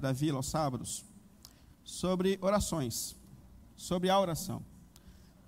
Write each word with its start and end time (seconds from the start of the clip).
da 0.00 0.12
vila 0.12 0.38
aos 0.38 0.46
sábados 0.46 1.04
sobre 1.84 2.38
orações, 2.40 3.16
sobre 3.76 4.08
a 4.08 4.18
oração. 4.18 4.64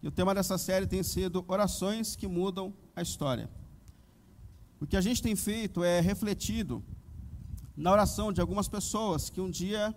E 0.03 0.09
o 0.09 0.11
tema 0.11 0.35
dessa 0.35 0.59
série 0.59 0.87
tem 0.87 1.03
sido 1.03 1.45
Orações 1.49 2.17
que 2.17 2.27
Mudam 2.27 2.73
a 2.95 3.03
História. 3.03 3.49
O 4.81 4.87
que 4.87 4.97
a 4.97 5.01
gente 5.01 5.23
tem 5.23 5.37
feito 5.37 5.85
é 5.85 6.01
refletido 6.01 6.83
na 7.77 7.91
oração 7.91 8.33
de 8.33 8.41
algumas 8.41 8.69
pessoas 8.69 9.31
que 9.31 9.41
um 9.41 9.51
dia 9.51 9.95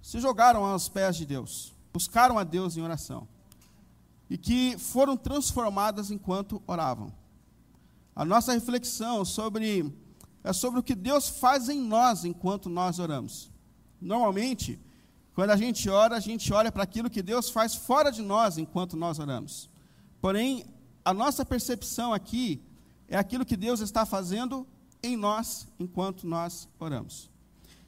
se 0.00 0.20
jogaram 0.20 0.64
aos 0.64 0.88
pés 0.88 1.16
de 1.16 1.26
Deus, 1.26 1.74
buscaram 1.92 2.38
a 2.38 2.44
Deus 2.44 2.76
em 2.76 2.82
oração 2.82 3.28
e 4.30 4.38
que 4.38 4.78
foram 4.78 5.16
transformadas 5.16 6.10
enquanto 6.10 6.62
oravam. 6.66 7.12
A 8.14 8.24
nossa 8.24 8.52
reflexão 8.52 9.24
sobre 9.24 9.92
é 10.44 10.52
sobre 10.52 10.80
o 10.80 10.82
que 10.82 10.94
Deus 10.94 11.28
faz 11.28 11.68
em 11.68 11.80
nós 11.80 12.24
enquanto 12.24 12.68
nós 12.68 12.98
oramos. 12.98 13.51
Normalmente, 14.02 14.80
quando 15.34 15.50
a 15.50 15.56
gente 15.56 15.88
ora, 15.88 16.16
a 16.16 16.20
gente 16.20 16.52
olha 16.52 16.72
para 16.72 16.82
aquilo 16.82 17.08
que 17.08 17.22
Deus 17.22 17.48
faz 17.48 17.74
fora 17.74 18.10
de 18.10 18.20
nós 18.20 18.58
enquanto 18.58 18.96
nós 18.96 19.18
oramos. 19.18 19.70
Porém, 20.20 20.66
a 21.04 21.14
nossa 21.14 21.44
percepção 21.44 22.12
aqui 22.12 22.60
é 23.08 23.16
aquilo 23.16 23.44
que 23.44 23.56
Deus 23.56 23.80
está 23.80 24.04
fazendo 24.04 24.66
em 25.02 25.16
nós 25.16 25.68
enquanto 25.78 26.26
nós 26.26 26.68
oramos. 26.78 27.30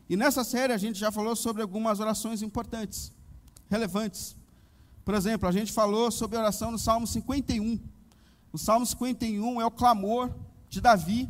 E 0.08 0.16
nessa 0.16 0.44
série 0.44 0.72
a 0.72 0.78
gente 0.78 0.98
já 0.98 1.10
falou 1.10 1.34
sobre 1.34 1.62
algumas 1.62 1.98
orações 2.00 2.42
importantes, 2.42 3.12
relevantes. 3.68 4.36
Por 5.04 5.14
exemplo, 5.14 5.48
a 5.48 5.52
gente 5.52 5.72
falou 5.72 6.10
sobre 6.10 6.36
a 6.36 6.40
oração 6.40 6.70
no 6.70 6.78
Salmo 6.78 7.06
51. 7.06 7.78
O 8.52 8.58
Salmo 8.58 8.86
51 8.86 9.60
é 9.60 9.66
o 9.66 9.70
clamor 9.70 10.32
de 10.68 10.80
Davi 10.80 11.28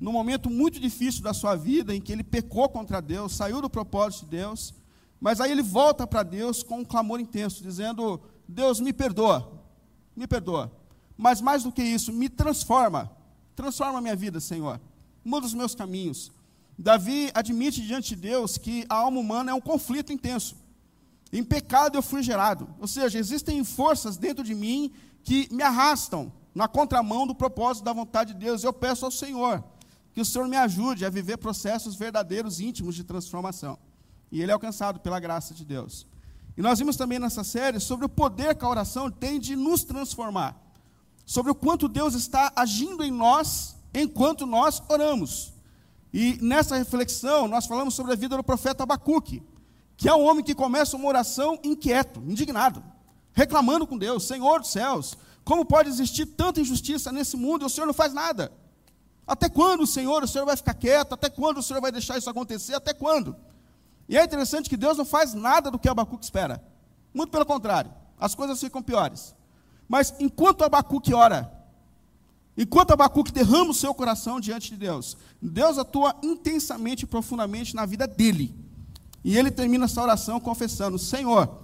num 0.00 0.12
momento 0.12 0.48
muito 0.48 0.80
difícil 0.80 1.22
da 1.22 1.34
sua 1.34 1.54
vida, 1.54 1.94
em 1.94 2.00
que 2.00 2.10
ele 2.10 2.24
pecou 2.24 2.68
contra 2.70 3.02
Deus, 3.02 3.36
saiu 3.36 3.60
do 3.60 3.68
propósito 3.68 4.24
de 4.24 4.30
Deus, 4.30 4.72
mas 5.20 5.40
aí 5.40 5.52
ele 5.52 5.62
volta 5.62 6.06
para 6.06 6.22
Deus 6.22 6.62
com 6.62 6.78
um 6.78 6.84
clamor 6.84 7.20
intenso, 7.20 7.62
dizendo: 7.62 8.18
Deus, 8.48 8.80
me 8.80 8.94
perdoa, 8.94 9.60
me 10.16 10.26
perdoa. 10.26 10.72
Mas 11.18 11.42
mais 11.42 11.64
do 11.64 11.70
que 11.70 11.82
isso, 11.82 12.14
me 12.14 12.30
transforma, 12.30 13.14
transforma 13.54 13.98
a 13.98 14.00
minha 14.00 14.16
vida, 14.16 14.40
Senhor, 14.40 14.80
muda 15.22 15.44
os 15.44 15.52
meus 15.52 15.74
caminhos. 15.74 16.32
Davi 16.78 17.30
admite 17.34 17.82
diante 17.82 18.16
de 18.16 18.22
Deus 18.22 18.56
que 18.56 18.86
a 18.88 18.94
alma 18.94 19.20
humana 19.20 19.50
é 19.50 19.54
um 19.54 19.60
conflito 19.60 20.14
intenso. 20.14 20.56
Em 21.30 21.44
pecado 21.44 21.98
eu 21.98 22.02
fui 22.02 22.22
gerado, 22.22 22.66
ou 22.80 22.88
seja, 22.88 23.18
existem 23.18 23.62
forças 23.62 24.16
dentro 24.16 24.42
de 24.42 24.54
mim 24.54 24.90
que 25.22 25.46
me 25.52 25.62
arrastam 25.62 26.32
na 26.54 26.66
contramão 26.66 27.26
do 27.26 27.34
propósito 27.34 27.84
da 27.84 27.92
vontade 27.92 28.32
de 28.32 28.40
Deus. 28.40 28.64
Eu 28.64 28.72
peço 28.72 29.04
ao 29.04 29.10
Senhor 29.10 29.62
que 30.12 30.20
o 30.20 30.24
Senhor 30.24 30.48
me 30.48 30.56
ajude 30.56 31.04
a 31.04 31.10
viver 31.10 31.36
processos 31.36 31.94
verdadeiros, 31.94 32.60
íntimos 32.60 32.94
de 32.94 33.04
transformação. 33.04 33.78
E 34.30 34.40
ele 34.40 34.50
é 34.50 34.54
alcançado 34.54 35.00
pela 35.00 35.20
graça 35.20 35.54
de 35.54 35.64
Deus. 35.64 36.06
E 36.56 36.62
nós 36.62 36.78
vimos 36.78 36.96
também 36.96 37.18
nessa 37.18 37.44
série 37.44 37.80
sobre 37.80 38.06
o 38.06 38.08
poder 38.08 38.54
que 38.54 38.64
a 38.64 38.68
oração 38.68 39.10
tem 39.10 39.38
de 39.38 39.56
nos 39.56 39.84
transformar. 39.84 40.60
Sobre 41.24 41.52
o 41.52 41.54
quanto 41.54 41.88
Deus 41.88 42.14
está 42.14 42.52
agindo 42.56 43.04
em 43.04 43.10
nós 43.10 43.76
enquanto 43.94 44.46
nós 44.46 44.82
oramos. 44.88 45.52
E 46.12 46.38
nessa 46.42 46.76
reflexão, 46.76 47.46
nós 47.46 47.66
falamos 47.66 47.94
sobre 47.94 48.12
a 48.12 48.16
vida 48.16 48.36
do 48.36 48.42
profeta 48.42 48.82
Abacuque, 48.82 49.42
que 49.96 50.08
é 50.08 50.14
um 50.14 50.24
homem 50.24 50.44
que 50.44 50.54
começa 50.54 50.96
uma 50.96 51.08
oração 51.08 51.58
inquieto, 51.62 52.20
indignado, 52.26 52.82
reclamando 53.32 53.86
com 53.86 53.96
Deus: 53.96 54.26
Senhor 54.26 54.60
dos 54.60 54.72
céus, 54.72 55.16
como 55.44 55.64
pode 55.64 55.88
existir 55.88 56.26
tanta 56.26 56.60
injustiça 56.60 57.12
nesse 57.12 57.36
mundo 57.36 57.62
e 57.62 57.66
o 57.66 57.70
Senhor 57.70 57.86
não 57.86 57.94
faz 57.94 58.12
nada? 58.12 58.52
Até 59.30 59.48
quando, 59.48 59.86
Senhor, 59.86 60.24
o 60.24 60.26
Senhor 60.26 60.44
vai 60.44 60.56
ficar 60.56 60.74
quieto? 60.74 61.12
Até 61.12 61.30
quando 61.30 61.58
o 61.58 61.62
Senhor 61.62 61.80
vai 61.80 61.92
deixar 61.92 62.18
isso 62.18 62.28
acontecer? 62.28 62.74
Até 62.74 62.92
quando? 62.92 63.36
E 64.08 64.18
é 64.18 64.24
interessante 64.24 64.68
que 64.68 64.76
Deus 64.76 64.98
não 64.98 65.04
faz 65.04 65.34
nada 65.34 65.70
do 65.70 65.78
que 65.78 65.88
Abacuque 65.88 66.24
espera. 66.24 66.60
Muito 67.14 67.30
pelo 67.30 67.46
contrário, 67.46 67.92
as 68.18 68.34
coisas 68.34 68.58
ficam 68.58 68.82
piores. 68.82 69.32
Mas 69.88 70.12
enquanto 70.18 70.64
Abacuque 70.64 71.14
ora, 71.14 71.48
enquanto 72.58 72.90
Abacuque 72.90 73.30
derrama 73.30 73.70
o 73.70 73.74
seu 73.74 73.94
coração 73.94 74.40
diante 74.40 74.70
de 74.70 74.76
Deus, 74.78 75.16
Deus 75.40 75.78
atua 75.78 76.12
intensamente 76.24 77.04
e 77.04 77.06
profundamente 77.06 77.76
na 77.76 77.86
vida 77.86 78.08
dele. 78.08 78.52
E 79.22 79.38
ele 79.38 79.52
termina 79.52 79.84
essa 79.84 80.02
oração 80.02 80.40
confessando: 80.40 80.98
Senhor, 80.98 81.56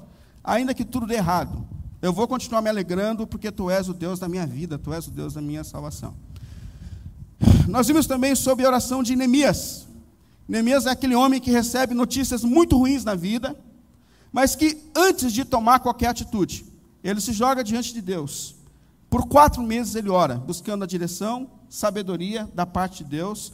ainda 0.44 0.72
que 0.72 0.84
tudo 0.84 1.04
dê 1.04 1.16
errado, 1.16 1.66
eu 2.00 2.12
vou 2.12 2.28
continuar 2.28 2.62
me 2.62 2.70
alegrando, 2.70 3.26
porque 3.26 3.50
tu 3.50 3.68
és 3.68 3.88
o 3.88 3.92
Deus 3.92 4.20
da 4.20 4.28
minha 4.28 4.46
vida, 4.46 4.78
tu 4.78 4.92
és 4.92 5.08
o 5.08 5.10
Deus 5.10 5.34
da 5.34 5.42
minha 5.42 5.64
salvação. 5.64 6.14
Nós 7.68 7.86
vimos 7.86 8.06
também 8.06 8.34
sobre 8.34 8.64
a 8.64 8.68
oração 8.68 9.02
de 9.02 9.14
Neemias. 9.14 9.86
Neemias 10.48 10.86
é 10.86 10.90
aquele 10.90 11.14
homem 11.14 11.40
que 11.40 11.50
recebe 11.50 11.94
notícias 11.94 12.44
muito 12.44 12.76
ruins 12.76 13.04
na 13.04 13.14
vida, 13.14 13.56
mas 14.32 14.54
que 14.54 14.78
antes 14.94 15.32
de 15.32 15.44
tomar 15.44 15.80
qualquer 15.80 16.08
atitude, 16.08 16.64
ele 17.02 17.20
se 17.20 17.32
joga 17.32 17.64
diante 17.64 17.92
de 17.92 18.00
Deus. 18.00 18.54
Por 19.10 19.26
quatro 19.26 19.62
meses 19.62 19.94
ele 19.94 20.08
ora, 20.08 20.36
buscando 20.36 20.84
a 20.84 20.86
direção, 20.86 21.48
sabedoria 21.68 22.48
da 22.54 22.66
parte 22.66 23.02
de 23.02 23.10
Deus, 23.10 23.52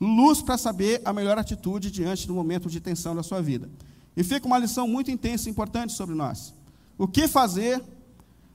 luz 0.00 0.42
para 0.42 0.58
saber 0.58 1.00
a 1.04 1.12
melhor 1.12 1.38
atitude 1.38 1.90
diante 1.90 2.26
do 2.26 2.34
momento 2.34 2.68
de 2.68 2.80
tensão 2.80 3.14
da 3.14 3.22
sua 3.22 3.40
vida. 3.40 3.68
E 4.16 4.22
fica 4.22 4.46
uma 4.46 4.58
lição 4.58 4.86
muito 4.86 5.10
intensa 5.10 5.48
e 5.48 5.50
importante 5.50 5.92
sobre 5.92 6.14
nós. 6.14 6.54
O 6.96 7.08
que 7.08 7.26
fazer 7.26 7.82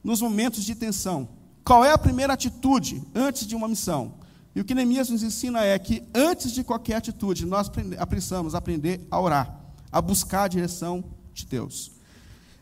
nos 0.03 0.21
momentos 0.21 0.63
de 0.63 0.75
tensão? 0.75 1.27
Qual 1.63 1.83
é 1.83 1.91
a 1.91 1.97
primeira 1.97 2.33
atitude 2.33 3.03
antes 3.13 3.45
de 3.45 3.55
uma 3.55 3.67
missão? 3.67 4.13
E 4.59 4.61
o 4.61 4.65
que 4.65 4.75
Neemias 4.75 5.07
nos 5.07 5.23
ensina 5.23 5.63
é 5.63 5.79
que, 5.79 6.03
antes 6.13 6.51
de 6.51 6.65
qualquer 6.65 6.95
atitude, 6.95 7.45
nós 7.45 7.71
precisamos 8.09 8.53
aprender 8.53 9.07
a 9.09 9.17
orar, 9.17 9.57
a 9.89 10.01
buscar 10.01 10.43
a 10.43 10.47
direção 10.49 11.01
de 11.33 11.45
Deus. 11.45 11.93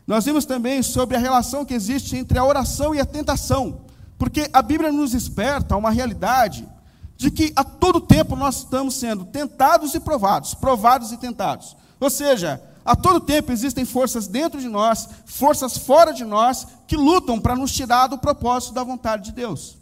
Nós 0.06 0.24
vimos 0.24 0.44
também 0.44 0.80
sobre 0.80 1.16
a 1.16 1.18
relação 1.18 1.64
que 1.64 1.74
existe 1.74 2.16
entre 2.16 2.38
a 2.38 2.44
oração 2.44 2.94
e 2.94 3.00
a 3.00 3.04
tentação, 3.04 3.80
porque 4.16 4.48
a 4.52 4.62
Bíblia 4.62 4.92
nos 4.92 5.10
desperta 5.10 5.76
uma 5.76 5.90
realidade 5.90 6.68
de 7.16 7.32
que 7.32 7.52
a 7.56 7.64
todo 7.64 8.00
tempo 8.00 8.36
nós 8.36 8.58
estamos 8.58 8.94
sendo 8.94 9.24
tentados 9.24 9.92
e 9.92 9.98
provados, 9.98 10.54
provados 10.54 11.10
e 11.10 11.16
tentados. 11.16 11.76
Ou 11.98 12.10
seja, 12.10 12.62
a 12.84 12.94
todo 12.94 13.18
tempo 13.18 13.50
existem 13.50 13.84
forças 13.84 14.28
dentro 14.28 14.60
de 14.60 14.68
nós, 14.68 15.08
forças 15.26 15.76
fora 15.76 16.12
de 16.12 16.24
nós, 16.24 16.64
que 16.86 16.96
lutam 16.96 17.40
para 17.40 17.56
nos 17.56 17.72
tirar 17.72 18.06
do 18.06 18.18
propósito 18.18 18.72
da 18.72 18.84
vontade 18.84 19.24
de 19.24 19.32
Deus. 19.32 19.76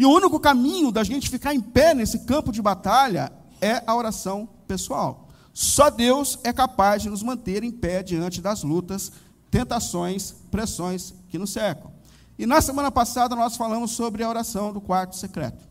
E 0.00 0.06
o 0.06 0.10
único 0.10 0.40
caminho 0.40 0.90
da 0.90 1.04
gente 1.04 1.28
ficar 1.28 1.54
em 1.54 1.60
pé 1.60 1.92
nesse 1.92 2.20
campo 2.20 2.50
de 2.50 2.62
batalha 2.62 3.30
é 3.60 3.82
a 3.86 3.94
oração 3.94 4.48
pessoal. 4.66 5.28
Só 5.52 5.90
Deus 5.90 6.38
é 6.42 6.54
capaz 6.54 7.02
de 7.02 7.10
nos 7.10 7.22
manter 7.22 7.62
em 7.62 7.70
pé 7.70 8.02
diante 8.02 8.40
das 8.40 8.62
lutas, 8.62 9.12
tentações, 9.50 10.34
pressões 10.50 11.12
que 11.28 11.36
nos 11.36 11.50
cercam. 11.50 11.92
E 12.38 12.46
na 12.46 12.62
semana 12.62 12.90
passada 12.90 13.36
nós 13.36 13.58
falamos 13.58 13.90
sobre 13.90 14.24
a 14.24 14.28
oração 14.30 14.72
do 14.72 14.80
quarto 14.80 15.16
secreto. 15.16 15.68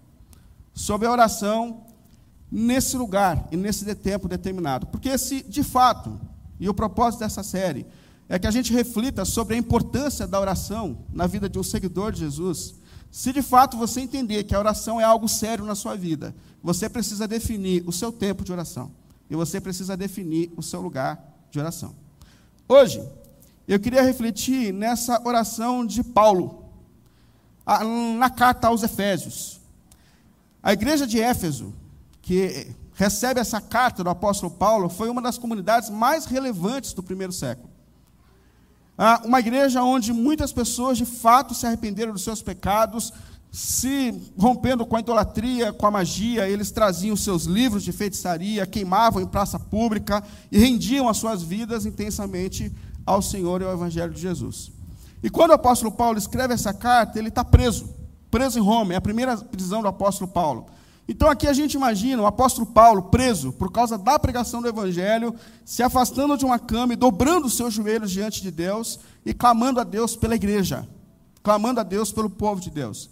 Sobre 0.75 1.07
a 1.07 1.11
oração 1.11 1.85
nesse 2.51 2.95
lugar 2.97 3.47
e 3.51 3.57
nesse 3.57 3.95
tempo 3.95 4.27
determinado. 4.27 4.85
Porque 4.85 5.17
se, 5.17 5.41
de 5.41 5.63
fato, 5.63 6.21
e 6.59 6.69
o 6.69 6.73
propósito 6.75 7.21
dessa 7.21 7.41
série 7.41 7.83
é 8.29 8.37
que 8.37 8.45
a 8.45 8.51
gente 8.51 8.71
reflita 8.71 9.25
sobre 9.25 9.55
a 9.55 9.57
importância 9.57 10.27
da 10.27 10.39
oração 10.39 10.99
na 11.11 11.25
vida 11.25 11.49
de 11.49 11.57
um 11.57 11.63
seguidor 11.63 12.11
de 12.11 12.19
Jesus, 12.19 12.75
se 13.11 13.33
de 13.33 13.41
fato 13.41 13.77
você 13.77 14.01
entender 14.01 14.43
que 14.43 14.53
a 14.53 14.59
oração 14.59 15.01
é 15.01 15.03
algo 15.03 15.27
sério 15.27 15.65
na 15.65 15.75
sua 15.75 15.95
vida, 15.95 16.35
você 16.61 16.87
precisa 16.87 17.27
definir 17.27 17.83
o 17.87 17.91
seu 17.91 18.11
tempo 18.11 18.43
de 18.43 18.51
oração. 18.51 18.91
E 19.29 19.35
você 19.35 19.59
precisa 19.61 19.95
definir 19.95 20.51
o 20.55 20.63
seu 20.63 20.81
lugar 20.81 21.23
de 21.51 21.59
oração. 21.59 21.95
Hoje, 22.67 23.03
eu 23.67 23.79
queria 23.79 24.01
refletir 24.01 24.73
nessa 24.73 25.21
oração 25.27 25.85
de 25.85 26.03
Paulo, 26.03 26.65
na 28.17 28.29
carta 28.29 28.67
aos 28.67 28.83
Efésios. 28.83 29.59
A 30.61 30.73
igreja 30.73 31.05
de 31.05 31.21
Éfeso, 31.21 31.73
que 32.21 32.75
recebe 32.93 33.39
essa 33.39 33.61
carta 33.61 34.03
do 34.03 34.09
apóstolo 34.09 34.51
Paulo, 34.51 34.89
foi 34.89 35.09
uma 35.09 35.21
das 35.21 35.37
comunidades 35.37 35.89
mais 35.89 36.25
relevantes 36.25 36.93
do 36.93 37.01
primeiro 37.01 37.31
século. 37.31 37.68
Ah, 39.01 39.21
uma 39.23 39.39
igreja 39.39 39.81
onde 39.81 40.11
muitas 40.11 40.51
pessoas 40.51 40.97
de 40.97 41.05
fato 41.05 41.53
se 41.55 41.65
arrependeram 41.65 42.11
dos 42.11 42.21
seus 42.21 42.41
pecados, 42.41 43.13
se 43.49 44.13
rompendo 44.37 44.85
com 44.85 44.97
a 44.97 44.99
idolatria, 44.99 45.71
com 45.71 45.87
a 45.87 45.91
magia, 45.91 46.49
eles 46.49 46.69
traziam 46.69 47.15
seus 47.15 47.45
livros 47.45 47.81
de 47.81 47.93
feitiçaria, 47.93 48.67
queimavam 48.67 49.21
em 49.21 49.25
praça 49.25 49.57
pública 49.57 50.21
e 50.51 50.59
rendiam 50.59 51.07
as 51.07 51.15
suas 51.15 51.41
vidas 51.41 51.85
intensamente 51.85 52.75
ao 53.05 53.21
Senhor 53.21 53.61
e 53.61 53.63
ao 53.63 53.71
Evangelho 53.71 54.13
de 54.13 54.19
Jesus. 54.19 54.69
E 55.23 55.29
quando 55.29 55.51
o 55.51 55.53
apóstolo 55.53 55.93
Paulo 55.93 56.17
escreve 56.17 56.53
essa 56.53 56.73
carta, 56.73 57.17
ele 57.17 57.29
está 57.29 57.45
preso, 57.45 57.95
preso 58.29 58.59
em 58.59 58.61
Roma, 58.61 58.93
é 58.93 58.97
a 58.97 59.01
primeira 59.01 59.37
prisão 59.37 59.81
do 59.81 59.87
apóstolo 59.87 60.29
Paulo. 60.29 60.65
Então 61.11 61.27
aqui 61.27 61.47
a 61.47 61.53
gente 61.53 61.73
imagina 61.73 62.21
o 62.21 62.27
apóstolo 62.27 62.67
Paulo 62.67 63.01
preso 63.01 63.51
por 63.51 63.71
causa 63.71 63.97
da 63.97 64.19
pregação 64.19 64.61
do 64.61 64.67
evangelho, 64.67 65.33
se 65.65 65.81
afastando 65.81 66.37
de 66.37 66.45
uma 66.45 66.59
cama 66.59 66.93
e 66.93 66.95
dobrando 66.95 67.47
os 67.47 67.55
seus 67.55 67.73
joelhos 67.73 68.11
diante 68.11 68.43
de 68.43 68.51
Deus 68.51 68.99
e 69.25 69.33
clamando 69.33 69.79
a 69.79 69.83
Deus 69.83 70.15
pela 70.15 70.35
igreja, 70.35 70.87
clamando 71.41 71.79
a 71.79 71.83
Deus 71.83 72.11
pelo 72.11 72.29
povo 72.29 72.61
de 72.61 72.69
Deus. 72.69 73.09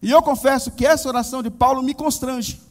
E 0.00 0.10
eu 0.10 0.22
confesso 0.22 0.70
que 0.70 0.86
essa 0.86 1.06
oração 1.06 1.42
de 1.42 1.50
Paulo 1.50 1.82
me 1.82 1.92
constrange. 1.92 2.62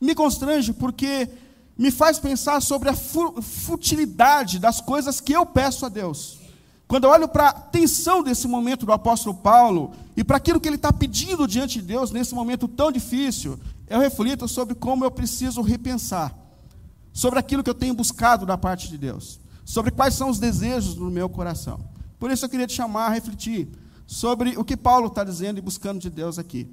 Me 0.00 0.14
constrange 0.14 0.72
porque 0.72 1.28
me 1.76 1.90
faz 1.90 2.20
pensar 2.20 2.62
sobre 2.62 2.90
a 2.90 2.94
futilidade 2.94 4.60
das 4.60 4.80
coisas 4.80 5.20
que 5.20 5.32
eu 5.32 5.44
peço 5.44 5.84
a 5.84 5.88
Deus. 5.88 6.38
Quando 6.86 7.04
eu 7.04 7.10
olho 7.10 7.28
para 7.28 7.48
a 7.48 7.52
tensão 7.52 8.22
desse 8.22 8.46
momento 8.46 8.84
do 8.84 8.92
apóstolo 8.92 9.34
Paulo 9.34 9.92
e 10.16 10.22
para 10.22 10.36
aquilo 10.36 10.60
que 10.60 10.68
ele 10.68 10.76
está 10.76 10.92
pedindo 10.92 11.46
diante 11.46 11.80
de 11.80 11.86
Deus 11.86 12.10
nesse 12.10 12.34
momento 12.34 12.68
tão 12.68 12.92
difícil, 12.92 13.58
eu 13.88 13.98
reflito 14.00 14.46
sobre 14.46 14.74
como 14.74 15.04
eu 15.04 15.10
preciso 15.10 15.62
repensar, 15.62 16.36
sobre 17.12 17.38
aquilo 17.38 17.62
que 17.62 17.70
eu 17.70 17.74
tenho 17.74 17.94
buscado 17.94 18.44
da 18.44 18.58
parte 18.58 18.88
de 18.88 18.98
Deus, 18.98 19.40
sobre 19.64 19.90
quais 19.90 20.14
são 20.14 20.28
os 20.28 20.38
desejos 20.38 20.94
do 20.94 21.10
meu 21.10 21.28
coração. 21.28 21.80
Por 22.18 22.30
isso 22.30 22.44
eu 22.44 22.48
queria 22.48 22.66
te 22.66 22.74
chamar 22.74 23.06
a 23.06 23.10
refletir 23.10 23.68
sobre 24.06 24.56
o 24.58 24.64
que 24.64 24.76
Paulo 24.76 25.06
está 25.06 25.24
dizendo 25.24 25.58
e 25.58 25.62
buscando 25.62 25.98
de 25.98 26.10
Deus 26.10 26.38
aqui. 26.38 26.68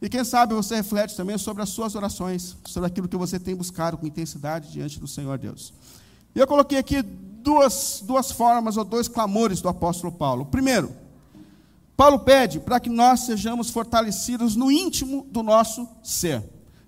E 0.00 0.08
quem 0.08 0.22
sabe 0.22 0.54
você 0.54 0.76
reflete 0.76 1.16
também 1.16 1.38
sobre 1.38 1.62
as 1.62 1.70
suas 1.70 1.94
orações, 1.94 2.56
sobre 2.66 2.86
aquilo 2.86 3.08
que 3.08 3.16
você 3.16 3.40
tem 3.40 3.56
buscado 3.56 3.96
com 3.96 4.06
intensidade 4.06 4.70
diante 4.70 5.00
do 5.00 5.08
Senhor 5.08 5.38
Deus. 5.38 5.72
E 6.34 6.38
eu 6.38 6.46
coloquei 6.46 6.78
aqui 6.78 7.02
duas, 7.02 8.02
duas 8.04 8.32
formas 8.32 8.76
ou 8.76 8.84
dois 8.84 9.06
clamores 9.06 9.60
do 9.60 9.68
apóstolo 9.68 10.12
Paulo. 10.12 10.46
Primeiro, 10.46 10.92
Paulo 11.96 12.18
pede 12.18 12.58
para 12.58 12.80
que 12.80 12.90
nós 12.90 13.20
sejamos 13.20 13.70
fortalecidos 13.70 14.56
no 14.56 14.70
íntimo 14.70 15.26
do 15.30 15.42
nosso 15.42 15.86
ser. 16.02 16.42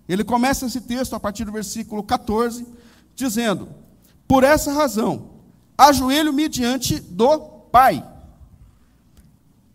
Ele 0.09 0.25
começa 0.25 0.67
esse 0.67 0.81
texto 0.81 1.15
a 1.15 1.21
partir 1.21 1.45
do 1.45 1.53
versículo 1.53 2.03
14, 2.03 2.67
dizendo: 3.15 3.69
Por 4.27 4.43
essa 4.43 4.73
razão, 4.73 5.31
ajoelho-me 5.79 6.49
diante 6.49 6.99
do 6.99 7.39
Pai. 7.71 8.05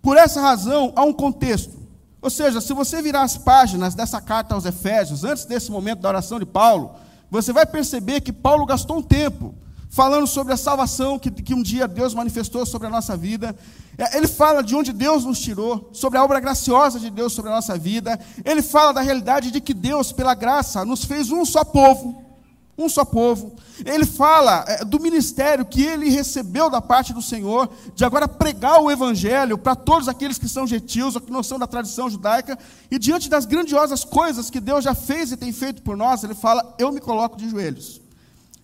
Por 0.01 0.17
essa 0.17 0.41
razão, 0.41 0.91
há 0.95 1.03
um 1.03 1.13
contexto. 1.13 1.79
Ou 2.21 2.29
seja, 2.29 2.59
se 2.59 2.73
você 2.73 3.01
virar 3.01 3.23
as 3.23 3.37
páginas 3.37 3.95
dessa 3.95 4.19
carta 4.19 4.53
aos 4.53 4.65
Efésios, 4.65 5.23
antes 5.23 5.45
desse 5.45 5.71
momento 5.71 5.99
da 5.99 6.09
oração 6.09 6.39
de 6.39 6.45
Paulo, 6.45 6.95
você 7.29 7.53
vai 7.53 7.65
perceber 7.65 8.21
que 8.21 8.33
Paulo 8.33 8.65
gastou 8.65 8.97
um 8.97 9.01
tempo 9.01 9.55
falando 9.91 10.25
sobre 10.25 10.53
a 10.53 10.57
salvação 10.57 11.19
que, 11.19 11.29
que 11.29 11.53
um 11.53 11.61
dia 11.61 11.85
Deus 11.85 12.13
manifestou 12.13 12.65
sobre 12.65 12.87
a 12.87 12.89
nossa 12.89 13.15
vida. 13.17 13.53
É, 13.97 14.17
ele 14.17 14.27
fala 14.27 14.63
de 14.63 14.73
onde 14.73 14.93
Deus 14.93 15.25
nos 15.25 15.39
tirou, 15.39 15.89
sobre 15.91 16.17
a 16.17 16.23
obra 16.23 16.39
graciosa 16.39 16.97
de 16.97 17.09
Deus 17.09 17.33
sobre 17.33 17.51
a 17.51 17.55
nossa 17.55 17.77
vida. 17.77 18.17
Ele 18.45 18.61
fala 18.61 18.93
da 18.93 19.01
realidade 19.01 19.51
de 19.51 19.59
que 19.59 19.73
Deus, 19.73 20.13
pela 20.13 20.33
graça, 20.33 20.85
nos 20.85 21.03
fez 21.03 21.29
um 21.29 21.45
só 21.45 21.63
povo 21.63 22.31
um 22.77 22.89
só 22.89 23.05
povo. 23.05 23.53
Ele 23.85 24.05
fala 24.05 24.65
é, 24.67 24.83
do 24.83 24.99
ministério 24.99 25.63
que 25.63 25.83
ele 25.83 26.09
recebeu 26.09 26.67
da 26.67 26.81
parte 26.81 27.13
do 27.13 27.21
Senhor, 27.21 27.69
de 27.93 28.03
agora 28.03 28.27
pregar 28.27 28.81
o 28.81 28.89
evangelho 28.89 29.55
para 29.55 29.75
todos 29.75 30.07
aqueles 30.07 30.39
que 30.39 30.49
são 30.49 30.65
gentios 30.65 31.15
que 31.17 31.31
não 31.31 31.43
são 31.43 31.59
da 31.59 31.67
tradição 31.67 32.09
judaica, 32.09 32.57
e 32.89 32.97
diante 32.97 33.29
das 33.29 33.45
grandiosas 33.45 34.03
coisas 34.03 34.49
que 34.49 34.59
Deus 34.59 34.83
já 34.83 34.95
fez 34.95 35.31
e 35.31 35.37
tem 35.37 35.51
feito 35.51 35.83
por 35.83 35.95
nós, 35.95 36.23
ele 36.23 36.33
fala: 36.33 36.73
Eu 36.79 36.91
me 36.91 36.99
coloco 36.99 37.37
de 37.37 37.47
joelhos. 37.47 38.01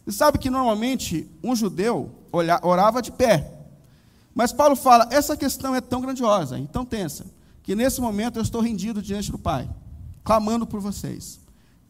E 0.08 0.12
sabe 0.12 0.40
que 0.40 0.50
normalmente 0.50 1.30
um 1.44 1.56
judeu 1.56 2.10
orava 2.64 3.02
de 3.02 3.12
pé. 3.12 3.54
Mas 4.34 4.54
Paulo 4.54 4.76
fala: 4.76 5.08
essa 5.12 5.38
questão 5.38 5.76
é 5.76 5.82
tão 5.82 6.02
grandiosa, 6.02 6.58
tão 6.72 6.86
tensa, 6.86 7.26
que 7.62 7.76
nesse 7.76 8.02
momento 8.02 8.40
eu 8.40 8.44
estou 8.44 8.62
rendido 8.62 9.02
diante 9.02 9.32
do 9.32 9.38
Pai, 9.38 9.70
clamando 10.24 10.66
por 10.66 10.80
vocês. 10.80 11.40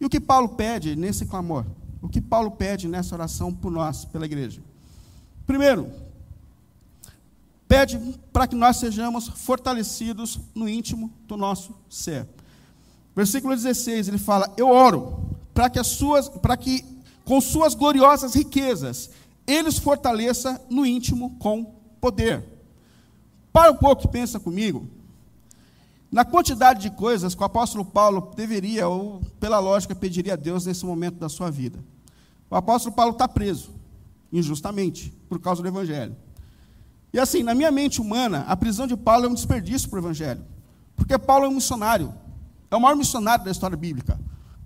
E 0.01 0.05
o 0.05 0.09
que 0.09 0.19
Paulo 0.19 0.49
pede 0.49 0.95
nesse 0.95 1.25
clamor? 1.25 1.65
o 2.01 2.09
que 2.09 2.21
Paulo 2.21 2.51
pede 2.51 2.87
nessa 2.87 3.15
oração 3.15 3.53
por 3.53 3.71
nós, 3.71 4.05
pela 4.05 4.25
igreja. 4.25 4.61
Primeiro, 5.45 5.91
pede 7.67 7.99
para 8.31 8.47
que 8.47 8.55
nós 8.55 8.77
sejamos 8.77 9.27
fortalecidos 9.27 10.39
no 10.53 10.67
íntimo 10.67 11.11
do 11.27 11.35
nosso 11.35 11.75
ser. 11.89 12.27
Versículo 13.15 13.55
16, 13.55 14.07
ele 14.07 14.17
fala: 14.17 14.53
Eu 14.57 14.69
oro 14.69 15.35
para 15.53 15.69
que 15.69 15.79
as 15.79 15.87
suas, 15.87 16.29
para 16.29 16.55
que 16.55 16.85
com 17.27 17.41
suas 17.41 17.75
gloriosas 17.75 18.33
riquezas 18.33 19.09
ele 19.45 19.67
os 19.67 19.77
fortaleça 19.77 20.61
no 20.69 20.85
íntimo 20.85 21.35
com 21.37 21.75
poder. 21.99 22.43
Para 23.51 23.71
um 23.71 23.75
pouco 23.75 24.05
e 24.05 24.07
pensa 24.07 24.39
comigo. 24.39 24.87
Na 26.09 26.23
quantidade 26.23 26.81
de 26.81 26.89
coisas 26.89 27.35
que 27.35 27.41
o 27.41 27.45
apóstolo 27.45 27.83
Paulo 27.83 28.31
deveria, 28.33 28.87
ou 28.87 29.21
pela 29.41 29.59
lógica, 29.59 29.93
pediria 29.93 30.33
a 30.33 30.37
Deus 30.37 30.65
nesse 30.65 30.85
momento 30.85 31.15
da 31.15 31.27
sua 31.27 31.51
vida. 31.51 31.83
O 32.49 32.55
apóstolo 32.55 32.95
Paulo 32.95 33.11
está 33.11 33.27
preso, 33.27 33.71
injustamente, 34.31 35.13
por 35.27 35.37
causa 35.39 35.61
do 35.61 35.67
Evangelho. 35.67 36.15
E 37.11 37.19
assim, 37.19 37.43
na 37.43 37.53
minha 37.53 37.71
mente 37.71 37.99
humana, 37.99 38.45
a 38.47 38.55
prisão 38.55 38.87
de 38.87 38.95
Paulo 38.95 39.25
é 39.25 39.29
um 39.29 39.33
desperdício 39.33 39.89
para 39.89 39.97
o 39.97 40.01
Evangelho. 40.01 40.45
Porque 40.95 41.17
Paulo 41.17 41.43
é 41.43 41.49
um 41.49 41.55
missionário, 41.55 42.13
é 42.71 42.75
o 42.75 42.79
maior 42.79 42.95
missionário 42.95 43.43
da 43.43 43.51
história 43.51 43.75
bíblica. 43.75 44.17